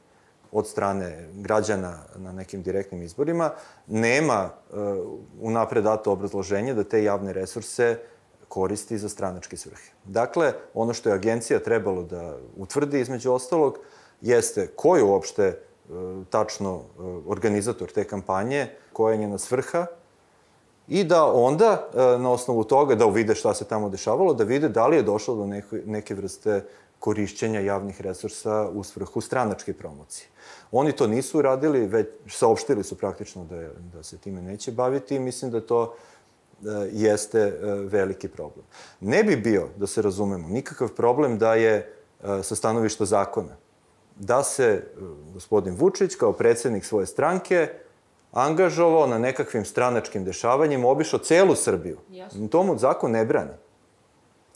[0.55, 3.51] od strane građana na nekim direktnim izborima,
[3.87, 4.79] nema uh,
[5.41, 7.99] unapred dato obrazloženje da te javne resurse
[8.49, 9.91] koristi za stranačke svrhe.
[10.05, 13.79] Dakle, ono što je agencija trebalo da utvrdi između ostalog
[14.21, 15.49] jeste ko je uopšte
[15.89, 16.85] uh, tačno uh,
[17.27, 19.87] organizator te kampanje, koja je njena svrha
[20.89, 21.89] i da onda
[22.19, 25.35] na osnovu toga da uvide šta se tamo dešavalo, da vide da li je došlo
[25.35, 26.65] do neke, neke vrste
[27.05, 30.29] korišćenja javnih resursa u svrhu stranačke promocije.
[30.73, 35.17] Oni to nisu uradili, već saopštili su praktično da, je, da se time neće baviti
[35.17, 37.53] i mislim da to e, jeste e,
[37.93, 38.65] veliki problem.
[39.01, 43.57] Ne bi bio, da se razumemo, nikakav problem da je e, sa stanovišta zakona
[44.17, 44.85] da se
[45.33, 47.69] gospodin Vučić kao predsednik svoje stranke
[48.33, 51.99] angažovao na nekakvim stranačkim dešavanjima, obišao celu Srbiju.
[52.11, 52.49] Jasno.
[52.49, 53.51] Tomu zakon ne brani.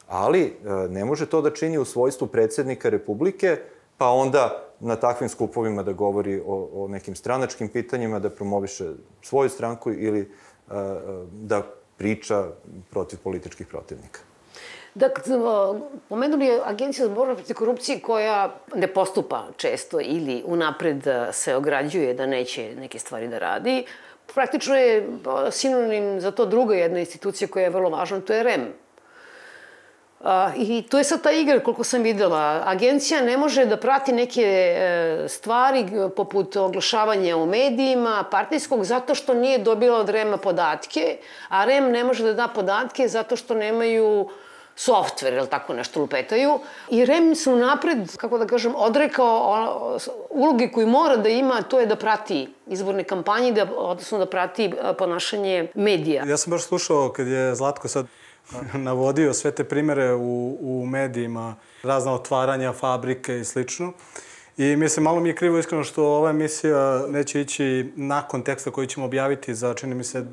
[0.09, 0.57] Ali
[0.91, 3.57] ne može to da čini u svojstvu predsednika Republike,
[3.99, 8.85] pa onda na takvim skupovima da govori o, o nekim stranačkim pitanjima, da promoviše
[9.23, 10.33] svoju stranku ili
[10.69, 11.01] a,
[11.33, 11.63] da
[11.97, 12.45] priča
[12.91, 14.21] protiv političkih protivnika.
[14.95, 15.23] Dakle,
[16.09, 22.15] pomenuli je Agencija za borbu protiv korupcije koja ne postupa često ili unapred se ograđuje
[22.15, 23.85] da neće neke stvari da radi.
[24.35, 25.09] Praktično je
[25.51, 28.73] sinonim za to druga jedna institucija koja je vrlo važna, to je REM,
[30.25, 32.63] A, I to je sad ta igra, koliko sam videla.
[32.67, 39.35] Agencija ne može da prati neke e, stvari poput oglašavanja u medijima, partijskog, zato što
[39.35, 44.29] nije dobila od REM-a podatke, a REM ne može da da podatke zato što nemaju
[44.77, 46.59] softver, ili tako nešto lupetaju.
[46.91, 49.99] I REM se napred, kako da kažem, odrekao
[50.31, 54.71] uloge koju mora da ima, to je da prati izborne kampanje, da, odnosno da prati
[54.99, 56.25] ponašanje medija.
[56.27, 58.07] Ja sam baš slušao kad je Zlatko sad
[58.75, 63.93] navodio sve te primere u, u medijima, razna otvaranja fabrike i slično.
[64.57, 68.87] I mislim, malo mi je krivo iskreno što ova emisija neće ići nakon teksta koji
[68.87, 70.25] ćemo objaviti za, čini mi se,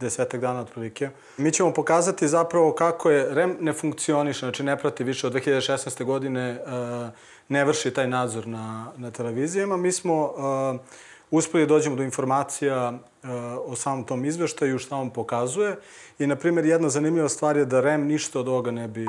[0.00, 1.10] desetak dana otprilike.
[1.36, 6.04] Mi ćemo pokazati zapravo kako je REM ne funkcioniše, znači ne prati više od 2016.
[6.04, 7.08] godine, uh,
[7.48, 9.76] ne vrši taj nadzor na, na televizijama.
[9.76, 10.80] Mi smo uh,
[11.30, 13.28] uspeli da dođemo do informacija uh,
[13.66, 15.76] o samom tom izveštaju, šta on pokazuje.
[16.18, 19.06] I, na primjer, jedna zanimljiva stvar je da REM ništa od ovoga ne bi,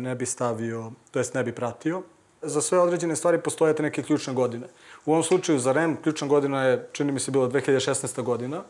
[0.00, 2.02] ne bi stavio, to jest ne bi pratio.
[2.42, 4.66] Za sve određene stvari postojate neke ključne godine.
[5.04, 8.22] U ovom slučaju za REM ključna godina je, čini mi se, bila 2016.
[8.22, 8.62] godina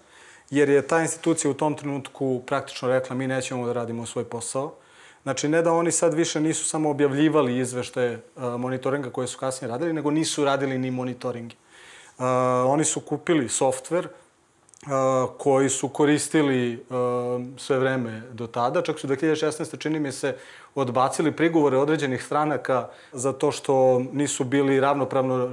[0.50, 4.74] jer je ta institucija u tom trenutku praktično rekla mi nećemo da radimo svoj posao.
[5.22, 9.70] Znači, ne da oni sad više nisu samo objavljivali izveštaje uh, monitoringa koje su kasnije
[9.70, 11.56] radili, nego nisu radili ni monitoringi.
[12.18, 12.24] Uh,
[12.66, 14.08] oni su kupili softver
[15.38, 16.84] koji su koristili
[17.56, 18.82] sve vreme do tada.
[18.82, 19.78] Čak su 2016.
[19.78, 20.36] čini mi se
[20.74, 25.50] odbacili prigovore određenih stranaka za to što nisu bili ravnopravno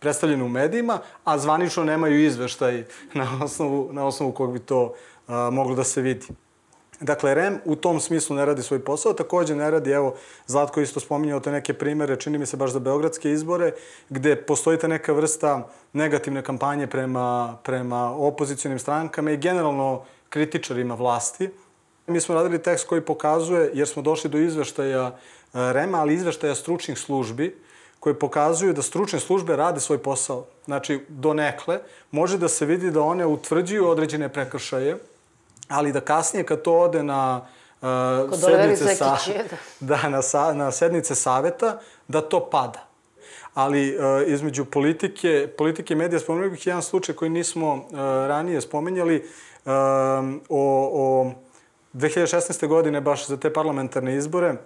[0.00, 4.94] predstavljeni u medijima, a zvanično nemaju izveštaj na osnovu, na osnovu kog bi to
[5.28, 6.26] moglo da se vidi.
[7.04, 10.14] Dakle, REM u tom smislu ne radi svoj posao, takođe ne radi, evo,
[10.46, 13.72] Zlatko isto spominjao te neke primere, čini mi se baš za beogradske izbore,
[14.08, 21.50] gde postoji ta neka vrsta negativne kampanje prema, prema opozicijonim strankama i generalno kritičarima vlasti.
[22.06, 25.12] Mi smo radili tekst koji pokazuje, jer smo došli do izveštaja e,
[25.52, 27.54] REM-a, ali izveštaja stručnih službi,
[28.00, 30.46] koje pokazuju da stručne službe rade svoj posao.
[30.64, 34.98] Znači, do nekle, može da se vidi da one utvrđuju određene prekršaje,
[35.68, 37.46] ali da kasnije kad to ode na
[37.80, 39.56] uh, sednice sa, da.
[39.96, 42.86] da, na, sa, na sednice saveta, da to pada.
[43.54, 48.60] Ali uh, između politike, politike i medija spomenuo bih jedan slučaj koji nismo uh, ranije
[48.60, 49.16] spomenjali
[49.64, 49.72] uh,
[50.48, 51.32] o, o
[51.94, 52.66] 2016.
[52.66, 54.56] godine baš za te parlamentarne izbore uh,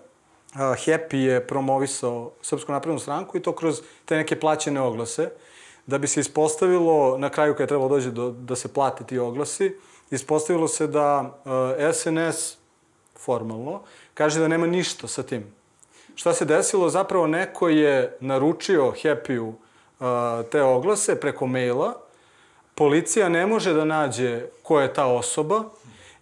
[0.61, 5.31] Happy je promovisao Srpsku naprednu stranku i to kroz te neke plaćene oglase
[5.88, 9.18] da bi se ispostavilo na kraju kada je trebalo dođe do, da se plate ti
[9.18, 9.77] oglasi,
[10.11, 11.35] ispostavilo se da
[11.79, 12.57] e, SNS
[13.16, 13.81] formalno
[14.14, 15.44] kaže da nema ništa sa tim.
[16.14, 16.88] Šta se desilo?
[16.88, 20.07] Zapravo neko je naručio Happy-u uh,
[20.51, 21.94] te oglase preko maila,
[22.74, 25.64] policija ne može da nađe ko je ta osoba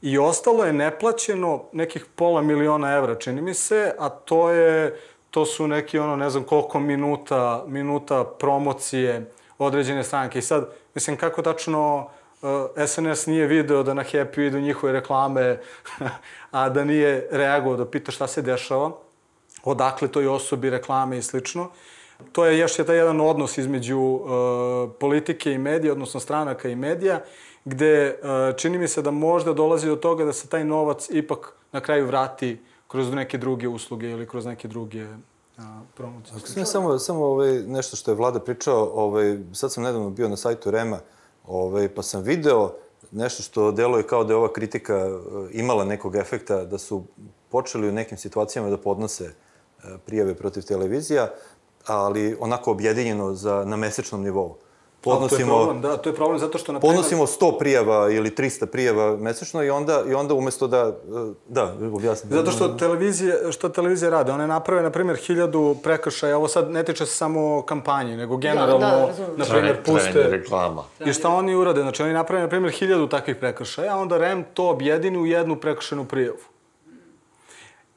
[0.03, 5.01] i ostalo je neplaćeno nekih pola miliona evra, čini mi se, a to je
[5.31, 10.39] to su neki ono ne znam koliko minuta minuta promocije određene stranke.
[10.39, 12.09] I sad mislim kako tačno
[12.87, 15.61] SNS nije video da na Happy idu njihove reklame,
[16.51, 18.93] a da nije reagovao da pita šta se dešava,
[19.65, 21.71] odakle toj osobi reklame i slično.
[22.33, 26.77] To je još je taj jedan odnos između uh, politike i medija, odnosno stranaka i
[26.77, 27.21] medija,
[27.65, 31.53] gde uh, čini mi se da možda dolazi do toga da se taj novac ipak
[31.73, 35.07] na kraju vrati kroz neke druge usluge ili kroz neke druge
[35.95, 36.37] promocije.
[36.57, 40.37] Ne, samo, samo ovaj, nešto što je Vlada pričao, ovaj, sad sam nedavno bio na
[40.37, 40.99] sajtu Rema,
[41.47, 42.73] Ovaj, pa sam video
[43.13, 45.11] nešto što deluje kao da je ova kritika e,
[45.53, 47.05] imala nekog efekta, da su
[47.49, 49.33] počeli u nekim situacijama da podnose e,
[50.07, 51.31] prijave protiv televizija,
[51.87, 54.57] ali onako objedinjeno za, na mesečnom nivou
[55.11, 55.53] podnosimo...
[55.53, 56.73] To je problem, da, to je problem zato što...
[56.73, 60.93] Na podnosimo 100 prijava ili 300 prijava mesečno i onda, i onda umesto da...
[61.49, 62.33] Da, objasnim.
[62.33, 66.83] Zato što televizije, što televizije rade, one naprave, na primjer, hiljadu prekršaja, ovo sad ne
[66.83, 70.23] tiče se samo kampanje, nego generalno, da, da, na primjer, puste...
[70.31, 70.83] reklama.
[71.07, 71.81] I šta oni urade?
[71.81, 75.57] Znači, oni naprave, na primjer, hiljadu takvih prekršaja, a onda REM to objedini u jednu
[75.57, 76.39] prekršenu prijavu.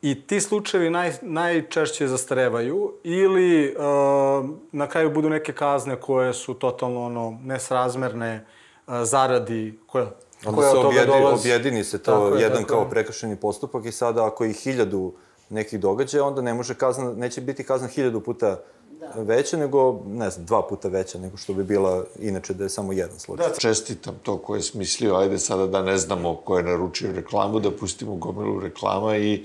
[0.02, 6.54] I ti slučajevi naj, najčešće zastarevaju ili uh, na kraju budu neke kazne koje su
[6.54, 8.46] totalno ono, nesrazmerne
[8.88, 10.12] uh, zaradi koja
[10.46, 11.52] Onda koja se objedi, dolazi.
[11.52, 12.90] objedini se to tako jedan je, kao je.
[12.90, 15.14] prekršeni postupak i sada ako i hiljadu
[15.50, 18.60] nekih događaja, onda ne može kazna, neće biti kazna hiljadu puta
[19.00, 19.22] da.
[19.22, 22.94] veća, nego, ne znam, dva puta veća nego što bi bila inače da je samo
[22.94, 23.48] jedan slučaj.
[23.48, 27.60] Da, čestitam to ko je smislio, ajde sada da ne znamo ko je naručio reklamu,
[27.60, 29.44] da pustimo gomilu reklama i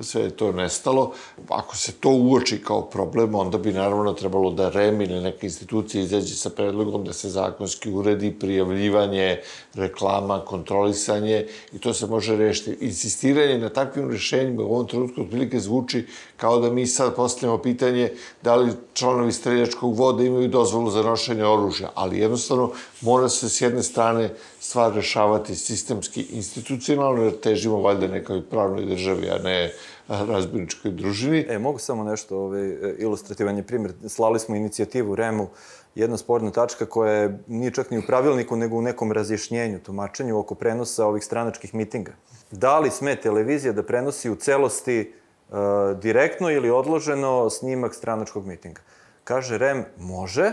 [0.00, 1.12] sve je to nestalo.
[1.48, 6.02] Ako se to uoči kao problem, onda bi naravno trebalo da REM ili neka institucija
[6.02, 9.40] izađe sa predlogom da se zakonski uredi prijavljivanje,
[9.74, 12.76] reklama, kontrolisanje i to se može rešiti.
[12.80, 16.06] Insistiranje na takvim rešenjima u ovom trenutku otprilike zvuči
[16.36, 18.12] kao da mi sad postavljamo pitanje
[18.42, 23.60] da li članovi streljačkog voda imaju dozvolu za nošenje oružja, ali jednostavno mora se s
[23.60, 24.34] jedne strane
[24.68, 29.72] stvar rešavati sistemski, institucionalno, jer težimo valjda nekoj pravnoj državi, a ne
[30.08, 31.46] razbirničkoj družini.
[31.48, 33.92] E, mogu samo nešto, ovaj, ilustrativan je primjer.
[34.08, 35.46] Slali smo inicijativu REM-u,
[35.94, 40.38] jedna sporna tačka koja je, nije čak ni u pravilniku, nego u nekom razjašnjenju, tumačenju
[40.38, 42.12] oko prenosa ovih stranačkih mitinga.
[42.50, 45.54] Da li sme televizija da prenosi u celosti e,
[46.02, 48.84] direktno ili odloženo snimak stranačkog mitinga?
[49.24, 50.52] Kaže REM, može,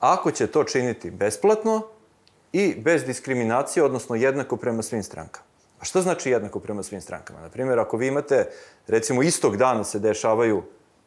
[0.00, 1.82] ako će to činiti besplatno
[2.52, 5.46] i bez diskriminacije, odnosno jednako prema svim strankama.
[5.80, 7.40] A šta znači jednako prema svim strankama?
[7.40, 8.46] Naprimjer, ako vi imate,
[8.86, 10.62] recimo, istog dana se dešavaju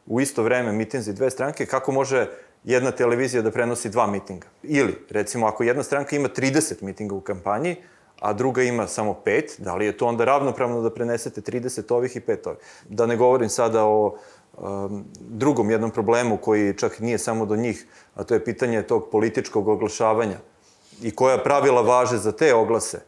[0.06, 2.26] u isto vreme mitinzi dve stranke, kako može
[2.64, 4.46] jedna televizija da prenosi dva mitinga?
[4.62, 7.76] Ili, recimo, ako jedna stranka ima 30 mitinga u kampanji,
[8.20, 12.16] a druga ima samo pet, da li je to onda ravnopravno da prenesete 30 ovih
[12.16, 12.58] i pet ovih?
[12.88, 14.16] Da ne govorim sada o
[14.58, 19.08] um, drugom jednom problemu koji čak nije samo do njih, a to je pitanje tog
[19.10, 20.36] političkog oglašavanja
[21.02, 23.00] i koja pravila važe za te oglase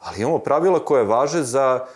[0.00, 1.86] ali imamo pravila koje važe za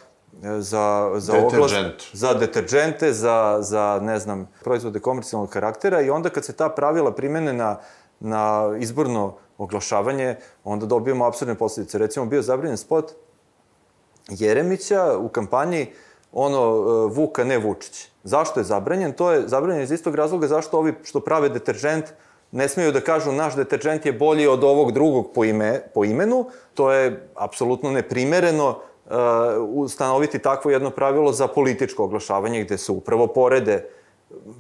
[0.43, 1.73] za, za oglas,
[2.13, 7.15] za deterđente, za, za, ne znam, proizvode komercijalnog karaktera i onda kad se ta pravila
[7.15, 7.79] primene na,
[8.21, 11.99] na izborno oglašavanje, onda dobijemo absurdne posledice.
[11.99, 13.13] Recimo, bio zabranjen spot
[14.29, 15.93] Jeremića u kampanji
[16.33, 16.71] ono
[17.07, 18.09] Vuka, ne Vučić.
[18.25, 19.13] Zašto je zabranjen?
[19.13, 22.05] To je zabranjen iz istog razloga zašto ovi što prave deterđent
[22.55, 26.47] ne smeju da kažu naš deterđent je bolji od ovog drugog po, ime, po imenu,
[26.75, 29.13] to je apsolutno neprimereno uh,
[29.69, 33.85] ustanoviti takvo jedno pravilo za političko oglašavanje gde se upravo porede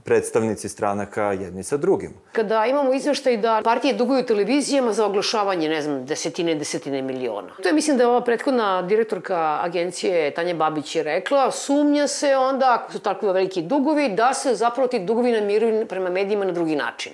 [0.05, 2.14] predstavnici stranaka jedni sa drugim.
[2.32, 7.55] Kada imamo izveštaj da partije duguju televizijama za oglašavanje, ne znam, desetine, desetine miliona.
[7.62, 12.36] To je, mislim da je ova prethodna direktorka agencije Tanja Babić je rekla, sumnja se
[12.36, 16.53] onda, ako su tako veliki dugovi, da se zapravo ti dugovi namiruju prema medijima na
[16.53, 17.12] drugi način.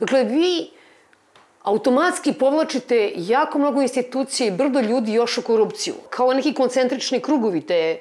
[0.00, 0.70] Dakle, vi
[1.62, 5.94] automatski povlačite jako mnogo institucije i brdo ljudi još u korupciju.
[6.10, 8.00] Kao neki koncentrični krugovi te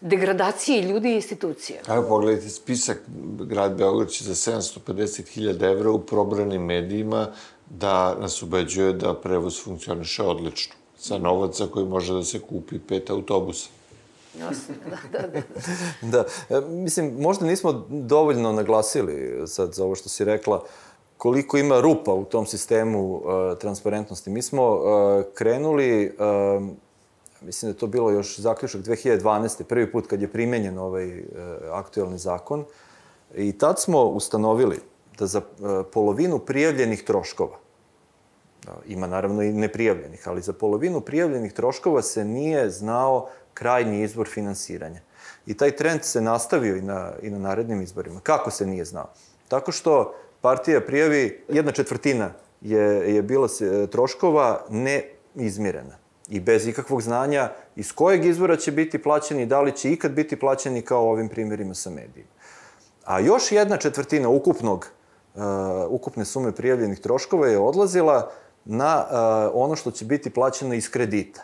[0.00, 1.80] degradacije ljudi i institucija.
[1.88, 3.02] Evo pogledajte spisak,
[3.40, 7.28] grad Beograd će za 750.000 evra u probranim medijima
[7.70, 10.74] da nas ubeđuje da prevoz funkcioniše odlično.
[10.98, 13.68] Sa novaca koji može da se kupi pet autobusa.
[14.40, 15.42] Jasno, da, da, da.
[16.12, 16.24] da,
[16.56, 20.64] e, mislim, možda nismo dovoljno naglasili sad za ovo što si rekla,
[21.18, 23.22] koliko ima rupa u tom sistemu uh,
[23.58, 24.30] transparentnosti.
[24.30, 24.82] Mi smo uh,
[25.34, 26.62] krenuli, uh,
[27.40, 29.62] mislim da je to bilo još zaključak 2012.
[29.62, 31.26] prvi put kad je primenjen ovaj uh,
[31.72, 32.64] aktuelni zakon,
[33.34, 34.78] i tad smo ustanovili
[35.18, 37.56] da za uh, polovinu prijavljenih troškova,
[38.66, 44.28] da, ima naravno i neprijavljenih, ali za polovinu prijavljenih troškova se nije znao krajnji izvor
[44.28, 45.00] finansiranja.
[45.46, 48.20] I taj trend se nastavio i na, i na narednim izborima.
[48.20, 49.08] Kako se nije znao?
[49.48, 50.14] Tako što
[50.46, 52.30] partija prijavi, jedna četvrtina
[52.60, 55.96] je, je bila se, troškova neizmirena
[56.28, 60.38] i bez ikakvog znanja iz kojeg izvora će biti plaćeni, da li će ikad biti
[60.38, 62.30] plaćeni kao ovim primjerima sa medijima.
[63.04, 64.86] A još jedna četvrtina ukupnog,
[65.34, 65.42] uh,
[65.88, 68.30] ukupne sume prijavljenih troškova je odlazila
[68.64, 71.42] na uh, ono što će biti plaćeno iz kredita.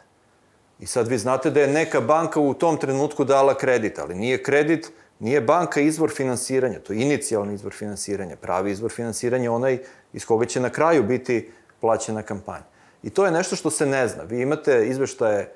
[0.79, 4.43] I sad vi znate da je neka banka u tom trenutku dala kredit, ali nije
[4.43, 4.93] kredit
[5.23, 8.37] Nije banka izvor finansiranja, to je inicijalni izvor finansiranja.
[8.37, 9.79] Pravi izvor finansiranja je onaj
[10.13, 11.51] iz koga će na kraju biti
[11.81, 12.65] plaćena kampanja.
[13.03, 14.23] I to je nešto što se ne zna.
[14.23, 15.51] Vi imate izveštaje e,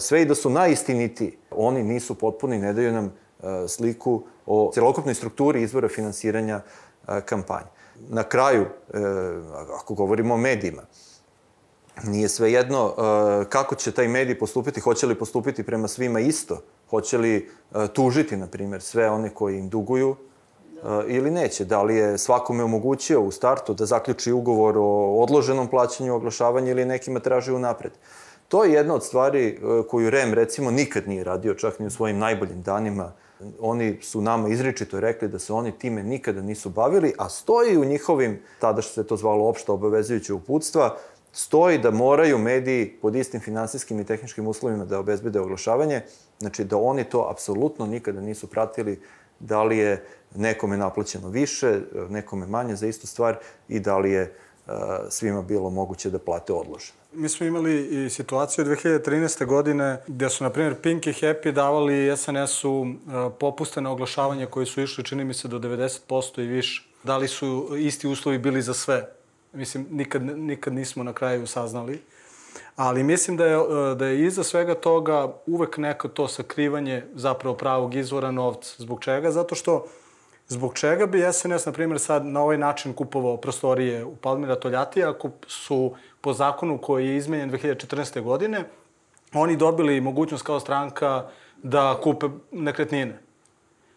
[0.00, 5.14] sve i da su najistiniti, oni nisu potpuni, ne daju nam e, sliku o celokupnoj
[5.14, 6.60] strukturi izvora finansiranja
[7.08, 7.70] e, kampanje.
[8.08, 8.66] Na kraju,
[9.78, 10.82] ako govorimo o medijima,
[12.04, 12.94] nije sve jedno
[13.48, 16.58] kako će taj medij postupiti, hoće li postupiti prema svima isto,
[16.92, 20.16] Hoće li e, tužiti, na primjer, sve one koji im duguju
[20.82, 21.04] da.
[21.06, 21.64] ili neće?
[21.64, 26.84] Da li je svakome omogućio u startu da zaključi ugovor o odloženom plaćanju oglašavanja ili
[26.84, 27.92] nekima traži unapred?
[28.48, 32.18] To je jedna od stvari koju REM, recimo, nikad nije radio, čak ni u svojim
[32.18, 33.12] najboljim danima.
[33.60, 37.84] Oni su nama izričito rekli da se oni time nikada nisu bavili, a stoji u
[37.84, 40.96] njihovim, tada što se to zvalo opšta obavezujuće uputstva,
[41.32, 46.00] stoji da moraju mediji pod istim finansijskim i tehničkim uslovima da obezbede oglašavanje,
[46.38, 49.00] znači da oni to apsolutno nikada nisu pratili
[49.40, 50.04] da li je
[50.34, 53.36] nekome naplaćeno više, nekome manje za istu stvar
[53.68, 54.34] i da li je
[54.66, 54.72] uh,
[55.08, 56.98] svima bilo moguće da plate odloženo.
[57.12, 59.46] Mi smo imali i situaciju 2013.
[59.46, 62.88] godine gde su, na primjer, Pink i Happy davali SNS-u uh,
[63.40, 66.88] popuste na oglašavanje koji su išli, čini mi se, do 90% i više.
[67.04, 69.21] Da li su isti uslovi bili za sve?
[69.52, 72.02] Mislim, nikad, nikad nismo na kraju saznali.
[72.76, 73.58] Ali mislim da je,
[73.94, 78.74] da je iza svega toga uvek neko to sakrivanje zapravo pravog izvora novca.
[78.78, 79.30] Zbog čega?
[79.30, 79.86] Zato što
[80.52, 85.04] Zbog čega bi SNS, na primjer, sad na ovaj način kupovao prostorije u Palmira Toljati,
[85.04, 88.22] ako su po zakonu koji je izmenjen 2014.
[88.22, 88.64] godine,
[89.34, 91.28] oni dobili mogućnost kao stranka
[91.62, 93.18] da kupe nekretnine.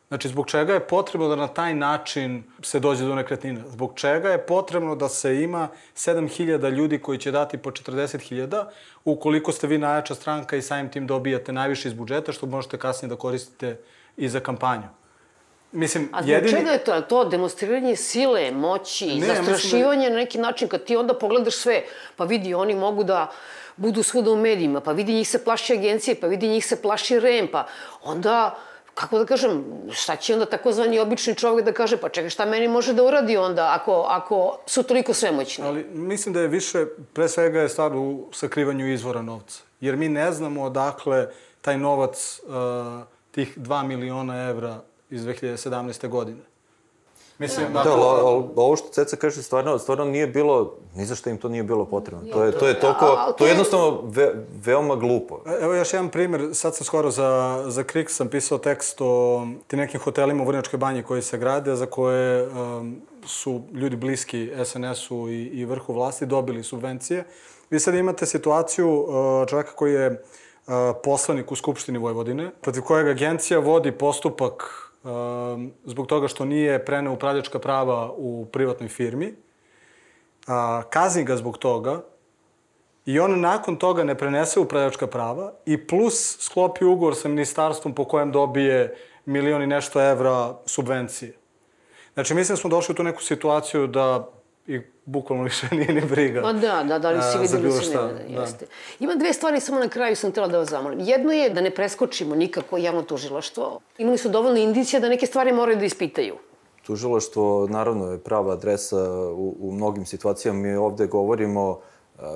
[0.08, 3.62] Znači, zbog čega je potrebno da na taj način se dođe do nekretnina?
[3.68, 8.66] Zbog čega je potrebno da se ima 7000 ljudi koji će dati po 40.000
[9.06, 13.10] ukoliko ste vi najjača stranka i samim tim dobijate najviše iz budžeta, što možete kasnije
[13.10, 13.80] da koristite
[14.18, 14.88] i za kampanju?
[15.72, 16.58] Mislim, A zbog jedini...
[16.58, 17.02] čega je to?
[17.02, 20.10] To demonstriranje sile, moći, ne, zastrašivanje da...
[20.10, 21.84] na neki način, kad ti onda pogledaš sve,
[22.16, 23.32] pa vidi, oni mogu da
[23.78, 27.20] budu svuda u medijima, pa vidi njih se plaši agencije, pa vidi njih se plaši
[27.20, 27.68] REM, pa
[28.04, 28.56] onda
[28.96, 32.68] kako da kažem, šta će onda takozvani obični čovjek da kaže, pa čekaj, šta meni
[32.68, 35.66] može da uradi onda ako, ako su toliko svemoćni?
[35.66, 39.64] Ali mislim da je više, pre svega je stvar u sakrivanju izvora novca.
[39.80, 41.28] Jer mi ne znamo odakle
[41.62, 42.54] taj novac, uh,
[43.32, 46.08] tih 2 miliona evra iz 2017.
[46.08, 46.42] godine.
[47.38, 51.30] Mislim, da, da ali, ovo što Ceca kaže, stvarno, stvarno nije bilo, ni za što
[51.30, 52.34] im to nije bilo potrebno.
[52.34, 54.34] To je, to je toliko, to je jednostavno ve,
[54.66, 55.42] veoma glupo.
[55.46, 59.48] E, evo još jedan primjer, sad sam skoro za, za Krik sam pisao tekst o
[59.68, 64.52] ti nekim hotelima u Vrnjačkoj banji koji se grade, za koje um, su ljudi bliski
[64.66, 67.24] SNS-u i, i vrhu vlasti dobili subvencije.
[67.70, 73.08] Vi sad imate situaciju uh, čoveka koji je uh, poslanik u Skupštini Vojvodine, protiv kojeg
[73.08, 74.86] agencija vodi postupak
[75.86, 79.34] zbog toga što nije preneo upravljačka prava u privatnoj firmi,
[80.90, 82.02] kazni ga zbog toga
[83.06, 88.06] i on nakon toga ne prenese upravljačka prava i plus sklopi ugovor sa ministarstvom po
[88.06, 88.96] kojem dobije
[89.26, 91.38] milion i nešto evra subvencije.
[92.14, 94.30] Znači, mislim da smo došli u tu neku situaciju da
[94.68, 96.42] i bukvalno više nije ni briga.
[96.42, 98.66] Pa da, da, da li si videli se ne, da, jeste.
[99.00, 101.00] Ima dve stvari, samo na kraju sam htjela da vas zamolim.
[101.00, 103.80] Jedno je da ne preskočimo nikako javno tužilaštvo.
[103.98, 106.36] Imali su dovoljno indicija da neke stvari moraju da ispitaju.
[106.86, 110.60] Tužilaštvo, naravno, je prava adresa u, u mnogim situacijama.
[110.60, 111.80] Mi ovde govorimo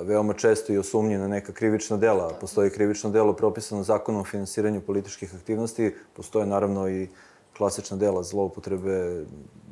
[0.02, 2.32] veoma često i o sumnji na neka krivična dela.
[2.40, 7.08] Postoji krivično delo propisano zakonom o finansiranju političkih aktivnosti, postoje naravno i
[7.56, 9.24] klasična dela zloupotrebe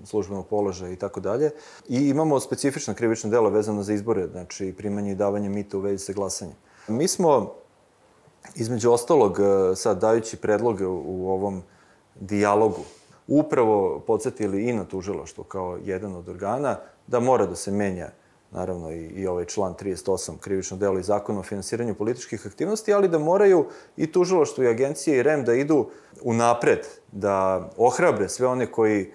[0.09, 1.51] službenog položaja i tako dalje.
[1.89, 6.05] I imamo specifična krivična dela vezana za izbore, znači primanje i davanje mita u vezi
[6.05, 6.57] sa glasanjem.
[6.89, 7.55] Mi smo,
[8.55, 11.63] između ostalog, e, sad dajući predloge u ovom
[12.21, 12.83] dijalogu,
[13.27, 18.11] upravo podsjetili i na tužilaštvo kao jedan od organa da mora da se menja
[18.51, 23.09] naravno i, i ovaj član 38 krivično delo i zakon o finansiranju političkih aktivnosti, ali
[23.09, 25.87] da moraju i tužilaštvo i agencije i REM da idu
[26.23, 29.13] u napred, da ohrabre sve one koji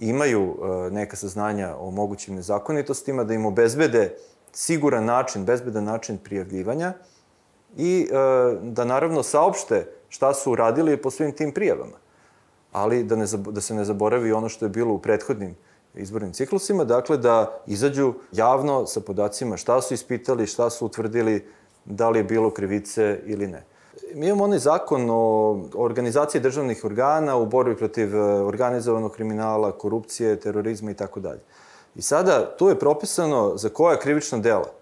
[0.00, 4.16] imaju e, neka saznanja o mogućim nezakonitostima, da im obezbede
[4.52, 6.92] siguran način, bezbedan način prijavljivanja
[7.76, 8.16] i e,
[8.62, 11.96] da naravno saopšte šta su uradili po svim tim prijavama.
[12.72, 15.56] Ali da, ne, da se ne zaboravi ono što je bilo u prethodnim
[15.94, 21.44] izbornim ciklusima, dakle da izađu javno sa podacima šta su ispitali, šta su utvrdili,
[21.84, 23.64] da li je bilo krivice ili ne.
[24.14, 30.40] Mi imamo onaj zakon o organizaciji državnih organa u borbi protiv e, organizovanog kriminala, korupcije,
[30.40, 31.40] terorizma i tako dalje.
[31.94, 34.72] I sada tu je propisano za koja krivična dela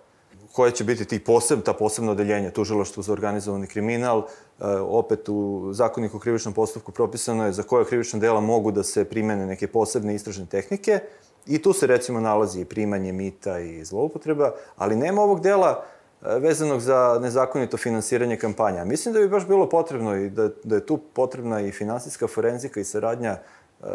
[0.53, 5.69] koje će biti ti poseb, ta posebna odeljenja, tužilaštvo za organizovani kriminal, e, opet u
[5.73, 9.67] zakoniku o krivičnom postupku propisano je za koje krivična dela mogu da se primene neke
[9.67, 11.01] posebne istražne tehnike
[11.47, 15.85] i tu se recimo nalazi i primanje mita i zloupotreba, ali nema ovog dela
[16.25, 18.85] vezanog za nezakonito finansiranje kampanja.
[18.85, 22.81] Mislim da bi baš bilo potrebno i da, da je tu potrebna i finansijska forenzika
[22.81, 23.41] i saradnja e,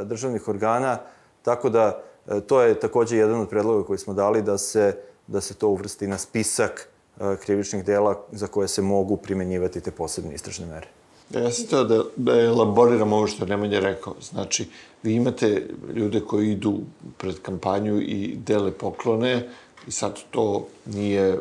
[0.03, 0.97] državnih organa,
[1.41, 2.01] tako da
[2.47, 4.95] to je takođe jedan od predloga koji smo dali da se
[5.29, 9.91] da se to uvrsti na spisak e, krivičnih dela za koje se mogu primenjivati te
[9.91, 10.87] posebne istražne mere.
[11.29, 14.15] Ja sam teo da, da elaboriram ovo što Nemanja rekao.
[14.21, 14.67] Znači,
[15.03, 16.79] vi imate ljude koji idu
[17.17, 19.49] pred kampanju i dele poklone
[19.87, 21.39] i sad to nije uh,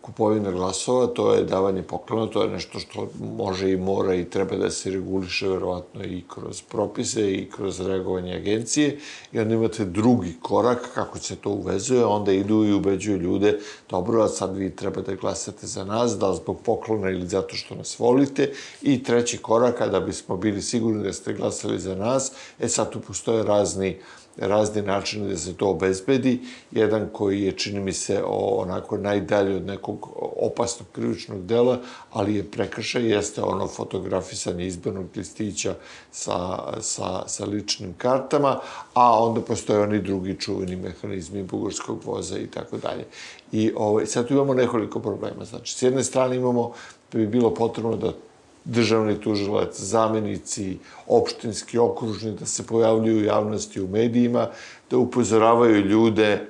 [0.00, 4.56] kupovina glasova, to je davanje poklona, to je nešto što može i mora i treba
[4.56, 8.98] da se reguliše verovatno i kroz propise i kroz reagovanje agencije.
[9.32, 13.58] I onda imate drugi korak kako se to uvezuje, onda idu i ubeđuju ljude,
[13.90, 17.74] dobro, a sad vi treba da glasate za nas, da zbog poklona ili zato što
[17.74, 18.52] nas volite?
[18.82, 23.00] I treći korak, kada bismo bili sigurni da ste glasali za nas, e sad tu
[23.00, 26.40] postoje razni uh, razni načini da se to obezbedi.
[26.70, 31.78] Jedan koji je, čini mi se, onako najdalje od nekog opasnog krivičnog dela,
[32.12, 35.74] ali je prekršaj, jeste ono fotografisanje izbornog listića
[36.10, 38.60] sa, sa, sa ličnim kartama,
[38.94, 43.04] a onda postoje oni drugi čuveni mehanizmi bugarskog voza i tako dalje.
[43.52, 45.44] I ovaj, sad tu imamo nekoliko problema.
[45.44, 46.72] Znači, s jedne strane imamo
[47.12, 48.12] da bi bilo potrebno da
[48.64, 54.48] državni tužilac, zamenici, opštinski, okružni, da se pojavljuju u javnosti u medijima,
[54.90, 56.46] da upozoravaju ljude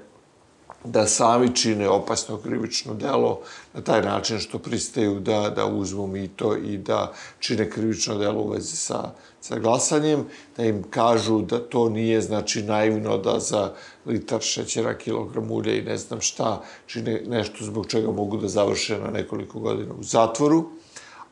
[0.84, 3.40] da sami čine opasno krivično delo
[3.74, 8.50] na taj način što pristaju da, da uzmu mito i da čine krivično delo u
[8.50, 10.24] vezi sa, sa glasanjem,
[10.56, 13.72] da im kažu da to nije znači naivno da za
[14.06, 18.98] litar šećera, kilogram ulja i ne znam šta čine nešto zbog čega mogu da završe
[18.98, 20.64] na nekoliko godina u zatvoru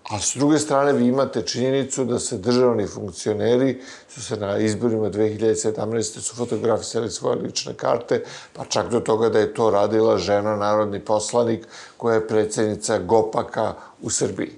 [0.08, 5.10] A s druge strane, vi imate činjenicu da se državni funkcioneri su se na izborima
[5.10, 6.20] 2017.
[6.20, 11.00] su fotografisali svoje lične karte, pa čak do toga da je to radila žena, narodni
[11.00, 14.50] poslanik, koja je predsednica Gopaka u Srbiji.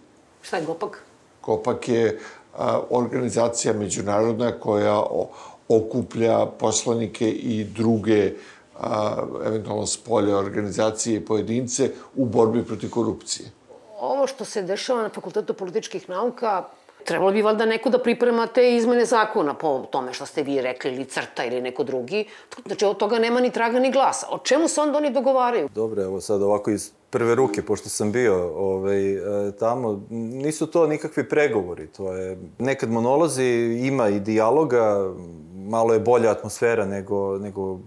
[0.42, 1.02] Šta je Gopak?
[1.42, 2.18] Gopak je
[2.56, 5.28] a, organizacija međunarodna koja o,
[5.68, 8.32] okuplja poslanike i druge
[8.78, 13.59] a, eventualno spolje organizacije i pojedince u borbi protiv korupcije
[14.00, 16.64] ovo što se dešava na Fakultetu političkih nauka,
[17.04, 20.94] trebalo bi valjda neko da priprema te izmene zakona po tome što ste vi rekli,
[20.94, 22.24] ili crta ili neko drugi.
[22.66, 24.26] Znači, od toga nema ni traga ni glasa.
[24.30, 25.68] O čemu se onda oni dogovaraju?
[25.74, 30.86] Dobro, evo sad ovako iz prve ruke, pošto sam bio ovaj, e, tamo, nisu to
[30.86, 31.86] nikakvi pregovori.
[31.86, 33.44] To je, nekad monolozi,
[33.82, 35.12] ima i dijaloga,
[35.54, 37.78] malo je bolja atmosfera nego, nego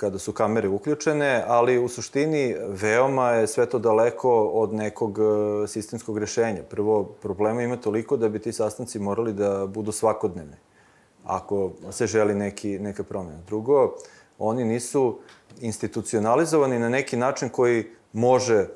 [0.00, 5.68] kada su kamere uključene, ali u suštini veoma je sve to daleko od nekog e,
[5.68, 6.62] sistemskog rešenja.
[6.70, 10.56] Prvo, problema ima toliko da bi ti sastanci morali da budu svakodnevni,
[11.24, 13.40] ako se želi neki, neka promjena.
[13.46, 13.96] Drugo,
[14.38, 15.18] oni nisu
[15.60, 18.68] institucionalizovani na neki način koji može e,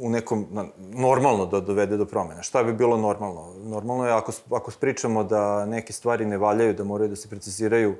[0.00, 0.46] u nekom,
[0.78, 2.42] normalno da dovede do promene.
[2.42, 3.54] Šta bi bilo normalno?
[3.64, 7.90] Normalno je ako, ako pričamo da neke stvari ne valjaju, da moraju da se preciziraju
[7.90, 7.96] uh,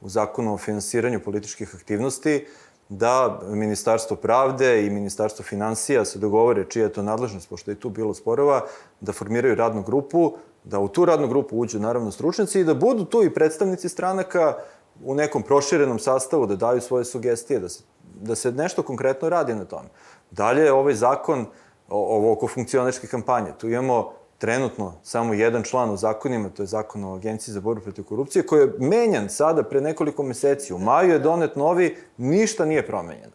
[0.00, 2.46] u zakonu o finansiranju političkih aktivnosti
[2.88, 7.90] da Ministarstvo pravde i Ministarstvo financija se dogovore čija je to nadležnost, pošto je tu
[7.90, 8.64] bilo sporova,
[9.00, 10.32] da formiraju radnu grupu,
[10.64, 14.56] da u tu radnu grupu uđu naravno stručnjaci i da budu tu i predstavnici stranaka
[15.04, 17.82] u nekom proširenom sastavu, da daju svoje sugestije, da se,
[18.20, 19.88] da se nešto konkretno radi na tome.
[20.30, 21.46] Dalje, ovaj zakon,
[21.88, 27.04] ovo oko funkcionerske kampanje, tu imamo trenutno samo jedan član u zakonima, to je zakon
[27.04, 30.74] o Agenciji za borbu protiv korupcije, koji je menjan sada pre nekoliko meseci.
[30.74, 33.32] U maju je donet novi, ništa nije promenjeno.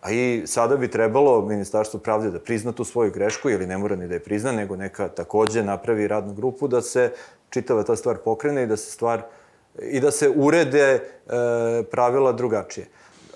[0.00, 3.96] A i sada bi trebalo Ministarstvo pravde da prizna tu svoju grešku, ili ne mora
[3.96, 7.12] ni da je prizna, nego neka takođe napravi radnu grupu da se
[7.50, 9.22] čitava ta stvar pokrene i da se stvar
[9.80, 11.00] i da se urede e,
[11.90, 12.86] pravila drugačije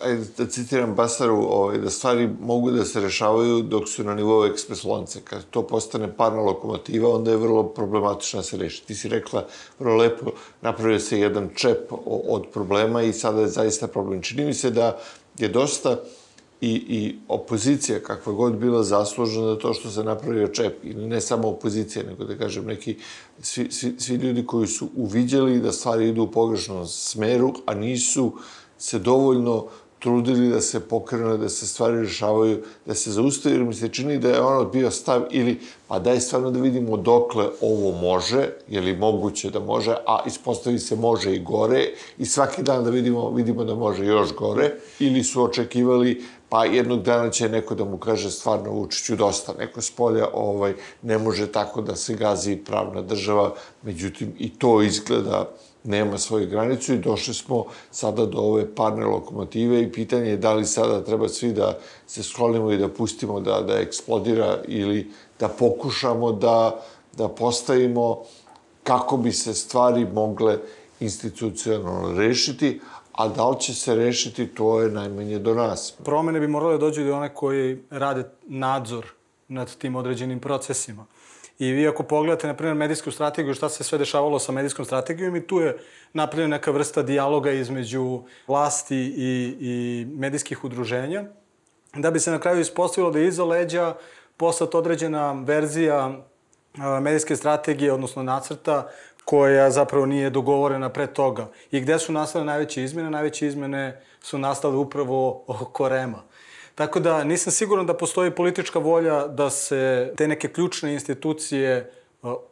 [0.00, 4.44] ajde da citiram Basaru, ovaj, da stvari mogu da se rešavaju dok su na nivou
[4.44, 5.20] ekspres lonce.
[5.24, 8.86] Kad to postane parna lokomotiva, onda je vrlo problematično da se reši.
[8.86, 9.46] Ti si rekla
[9.78, 10.30] vrlo lepo,
[10.62, 14.22] napravio se jedan čep od problema i sada je zaista problem.
[14.22, 14.98] Čini mi se da
[15.38, 15.96] je dosta
[16.60, 21.20] i, i opozicija, kakva god bila zaslužena za to što se napravio čep, i ne
[21.20, 22.96] samo opozicija, nego da kažem neki,
[23.40, 28.32] svi, svi, svi ljudi koji su uviđali da stvari idu u pogrešnom smeru, a nisu
[28.78, 29.66] se dovoljno
[30.06, 34.18] trudili da se pokrene, da se stvari rešavaju, da se zaustavi, jer mi se čini
[34.18, 38.80] da je ono bio stav ili pa daj stvarno da vidimo dokle ovo može, je
[38.80, 41.88] li moguće da može, a ispostavi se može i gore
[42.18, 47.02] i svaki dan da vidimo, vidimo da može još gore, ili su očekivali pa jednog
[47.02, 51.46] dana će neko da mu kaže stvarno Vučiću dosta, neko s polja ovaj, ne može
[51.52, 55.48] tako da se gazi pravna država, međutim i to izgleda
[55.86, 60.52] nema svoju granicu i došli smo sada do ove parne lokomotive i pitanje je da
[60.52, 65.10] li sada treba svi da se sklonimo i da pustimo da, da eksplodira ili
[65.40, 66.80] da pokušamo da,
[67.16, 68.22] da postavimo
[68.82, 70.58] kako bi se stvari mogle
[71.00, 72.80] institucionalno rešiti,
[73.12, 75.94] a da li će se rešiti, to je najmanje do nas.
[76.04, 79.06] Promene bi morale dođu do one koji rade nadzor
[79.48, 81.06] nad tim određenim procesima.
[81.58, 85.36] I vi ako pogledate, na primjer, medijsku strategiju, šta se sve dešavalo sa medijskom strategijom
[85.36, 85.78] i tu je
[86.12, 91.24] napravljena neka vrsta dijaloga između vlasti i, i medijskih udruženja,
[91.94, 93.94] da bi se na kraju ispostavilo da je iza leđa
[94.36, 96.26] poslat određena verzija
[97.00, 98.88] medijske strategije, odnosno nacrta,
[99.24, 101.48] koja zapravo nije dogovorena pre toga.
[101.70, 103.10] I gde su nastale najveće izmene?
[103.10, 106.22] Najveće izmene su nastale upravo oko Rema.
[106.76, 111.90] Tako da nisam siguran da postoji politička volja da se te neke ključne institucije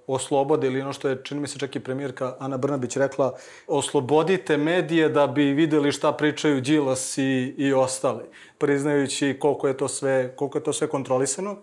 [0.06, 3.34] oslobode ili ono što je, čini mi se čak i premijerka Ana Brnabić rekla,
[3.66, 8.24] oslobodite medije da bi videli šta pričaju Đilas i, i ostali,
[8.58, 11.56] priznajući koliko je to sve, koliko je to sve kontrolisano.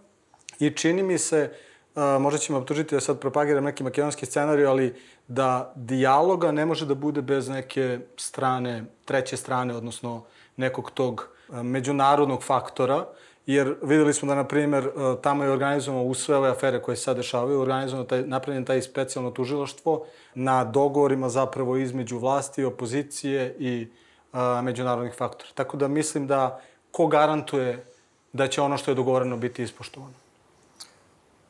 [0.60, 1.52] I čini mi se,
[1.96, 4.96] a, možda ćemo optužiti da sad propagiram neki makedonski scenarij, ali
[5.28, 10.24] da dijaloga ne može da bude bez neke strane, treće strane, odnosno
[10.58, 13.06] nekog tog međunarodnog faktora
[13.46, 14.90] jer videli smo da, na primjer,
[15.22, 18.82] tamo je organizovano u sve ove afere koje se sad dešavaju, organizovano taj, napravljen taj
[18.82, 23.88] specijalno tužilaštvo na dogovorima zapravo između vlasti, opozicije i
[24.34, 25.50] a, međunarodnih faktora.
[25.54, 27.86] Tako da mislim da ko garantuje
[28.34, 30.14] da će ono što je dogovoreno biti ispoštovano?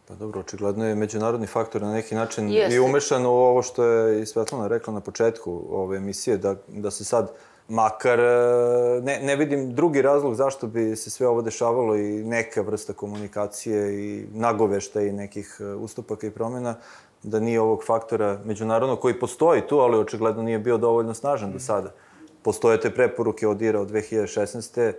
[0.07, 2.75] Pa dobro, očigledno je međunarodni faktor na neki način Jeste.
[2.75, 6.91] i umešan u ovo što je i Svetlana rekla na početku ove emisije, da, da
[6.91, 7.31] se sad
[7.71, 12.61] makar e, ne, ne vidim drugi razlog zašto bi se sve ovo dešavalo i neka
[12.61, 16.75] vrsta komunikacije i nagovešta i nekih e, ustupaka i promena,
[17.23, 21.59] da nije ovog faktora međunarodnog koji postoji tu, ali očigledno nije bio dovoljno snažan do
[21.59, 21.93] sada.
[22.41, 24.93] Postoje te preporuke od IRA od 2016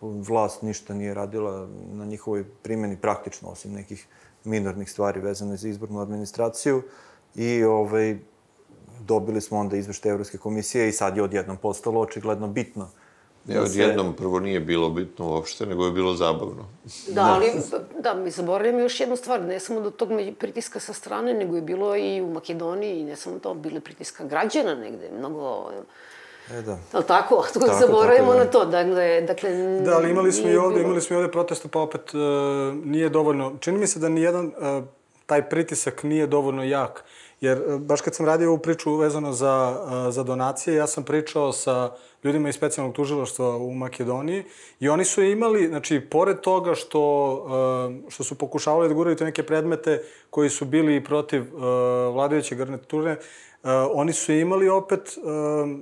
[0.00, 4.06] vlast ništa nije radila na njihovoj primjeni praktično, osim nekih
[4.44, 6.82] minornih stvari vezane za izbornu administraciju.
[7.34, 8.18] I ovaj,
[9.00, 12.88] dobili smo onda izveštaj Evropske komisije i sad je odjednom postalo očigledno bitno.
[13.44, 16.68] Ne, da se- odjednom prvo nije bilo bitno uopšte, nego je bilo zabavno.
[17.08, 17.46] Da, ali
[18.00, 21.62] da, mi zaboravljamo još jednu stvar, ne samo do tog pritiska sa strane, nego je
[21.62, 25.70] bilo i u Makedoniji, i ne samo to, bile pritiska građana negde, mnogo...
[26.50, 26.78] E da.
[26.92, 28.44] Ali tako, tako, Tako, zaboravimo tako, da.
[28.44, 29.50] na to, dakle, dakle...
[29.80, 32.20] Da, ali imali smo i ovde, bilo- imali smo i ovde proteste, pa opet uh,
[32.84, 33.52] nije dovoljno.
[33.60, 34.84] Čini mi se da nijedan uh,
[35.26, 37.04] taj pritisak nije dovoljno jak.
[37.46, 41.04] Jer uh, baš kad sam radio ovu priču vezano za, uh, za donacije, ja sam
[41.04, 41.92] pričao sa
[42.24, 44.44] ljudima iz specijalnog tužilaštva u Makedoniji
[44.80, 49.24] i oni su imali, znači, pored toga što, uh, što su pokušavali da guraju te
[49.24, 51.44] neke predmete koji su bili protiv
[52.12, 53.16] vladajuće garniture,
[53.92, 55.18] oni su imali opet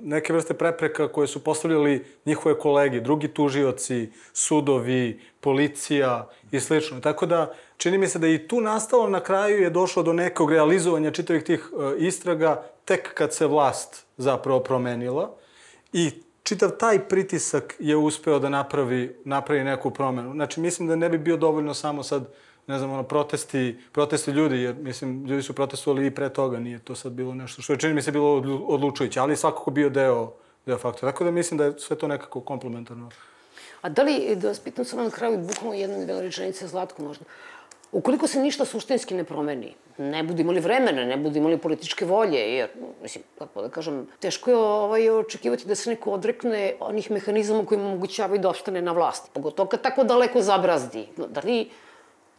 [0.03, 7.01] neke vrste prepreka koje su postavljali njihove kolege, drugi tužioci, sudovi, policija i slično.
[7.01, 10.51] Tako da, čini mi se da i tu nastalo na kraju je došlo do nekog
[10.51, 15.35] realizovanja čitavih tih uh, istraga tek kad se vlast zapravo promenila
[15.93, 16.11] i
[16.43, 20.33] čitav taj pritisak je uspeo da napravi, napravi neku promenu.
[20.33, 22.29] Znači, mislim da ne bi bio dovoljno samo sad
[22.67, 26.79] ne znam, ono, protesti, protesti ljudi, jer, mislim, ljudi su protestovali i pre toga, nije
[26.79, 29.91] to sad bilo nešto što je, čini mi se, bilo odlu- odlučujuće, ali svakako bio
[29.91, 30.33] deo,
[30.67, 31.13] deo faktora.
[31.13, 33.11] Tako da mislim da je sve to nekako komplementarno.
[33.81, 37.25] A da li, da vas pitam samo na kraju, bukvalno jedna dve rečenice, Zlatko možda,
[37.95, 42.41] ukoliko se ništa suštinski ne promeni, ne budemo li vremena, ne budemo li političke volje,
[42.57, 42.69] jer,
[43.03, 47.81] mislim, kako da kažem, teško je ovaj, očekivati da se neko odrekne onih mehanizama koji
[47.81, 49.31] mu omogućavaju da ostane na vlasti.
[49.33, 51.07] Pogotovo kad tako daleko zabrazdi.
[51.17, 51.69] Da li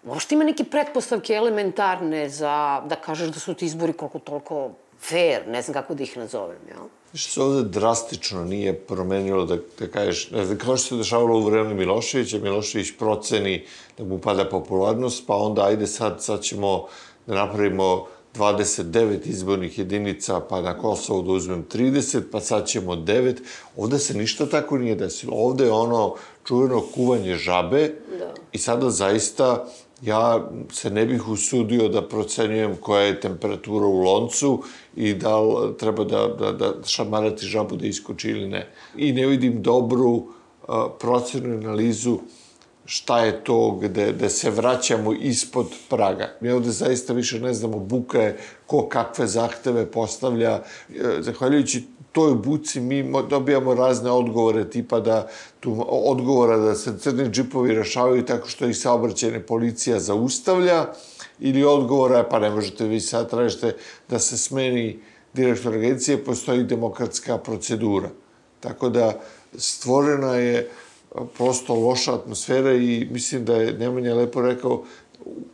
[0.03, 5.47] uopšte ima neke pretpostavke elementarne za da kažeš da su ti izbori koliko toliko fair,
[5.47, 6.87] ne znam kako da ih nazovem, jel?
[7.15, 11.73] Što se ovde drastično nije promenilo, da, da kažeš, kao što se dešavalo u vreme
[11.73, 13.63] Miloševića, Milošević proceni
[13.97, 16.85] da mu pada popularnost, pa onda ajde sad, sad ćemo
[17.27, 18.05] da napravimo
[18.35, 23.35] 29 izbornih jedinica, pa na Kosovo da uzmem 30, pa sad ćemo 9.
[23.77, 25.33] Ovde se ništa tako nije desilo.
[25.35, 26.15] Ovde je ono
[26.47, 28.33] čuveno kuvanje žabe Da.
[28.51, 29.65] i sada zaista
[30.01, 34.63] ja se ne bih usudio da procenjujem koja je temperatura u loncu
[34.95, 38.67] i da li treba da, da, da šamarati žabu da iskoči ili ne.
[38.97, 40.23] I ne vidim dobru
[40.67, 42.19] a, procenu i analizu
[42.85, 46.37] šta je to gde, gde se vraćamo ispod praga.
[46.41, 50.51] Mi ovde zaista više ne znamo buka je ko kakve zahteve postavlja.
[50.51, 50.61] E,
[51.19, 51.83] Zahvaljujući
[52.15, 55.27] toj buci mi mo- dobijamo razne odgovore, tipa da
[55.59, 60.85] tu odgovora da se crni džipovi rešavaju tako što ih saobraćajne policija zaustavlja,
[61.39, 63.75] ili odgovora, pa ne možete vi sad tražite
[64.09, 64.99] da se smeni
[65.33, 68.09] direktor agencije, postoji demokratska procedura.
[68.59, 69.19] Tako da
[69.57, 70.69] stvorena je
[71.37, 74.83] prosto loša atmosfera i mislim da je Nemanja lepo rekao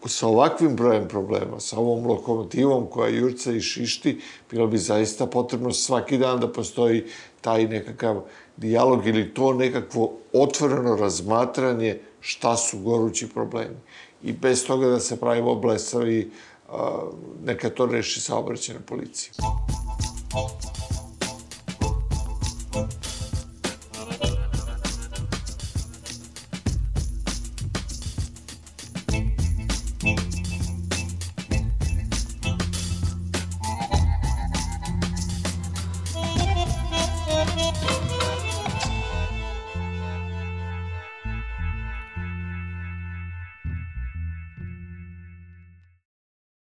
[0.05, 5.72] sa ovakvim brojem problema, sa ovom lokomotivom koja jurca i šišti, bilo bi zaista potrebno
[5.72, 7.05] svaki dan da postoji
[7.41, 8.22] taj nekakav
[8.57, 13.78] dijalog ili to nekakvo otvoreno razmatranje šta su gorući problemi.
[14.24, 15.62] I bez toga da se pravimo
[16.70, 16.99] a,
[17.45, 19.34] neka to reši saobraćena policija.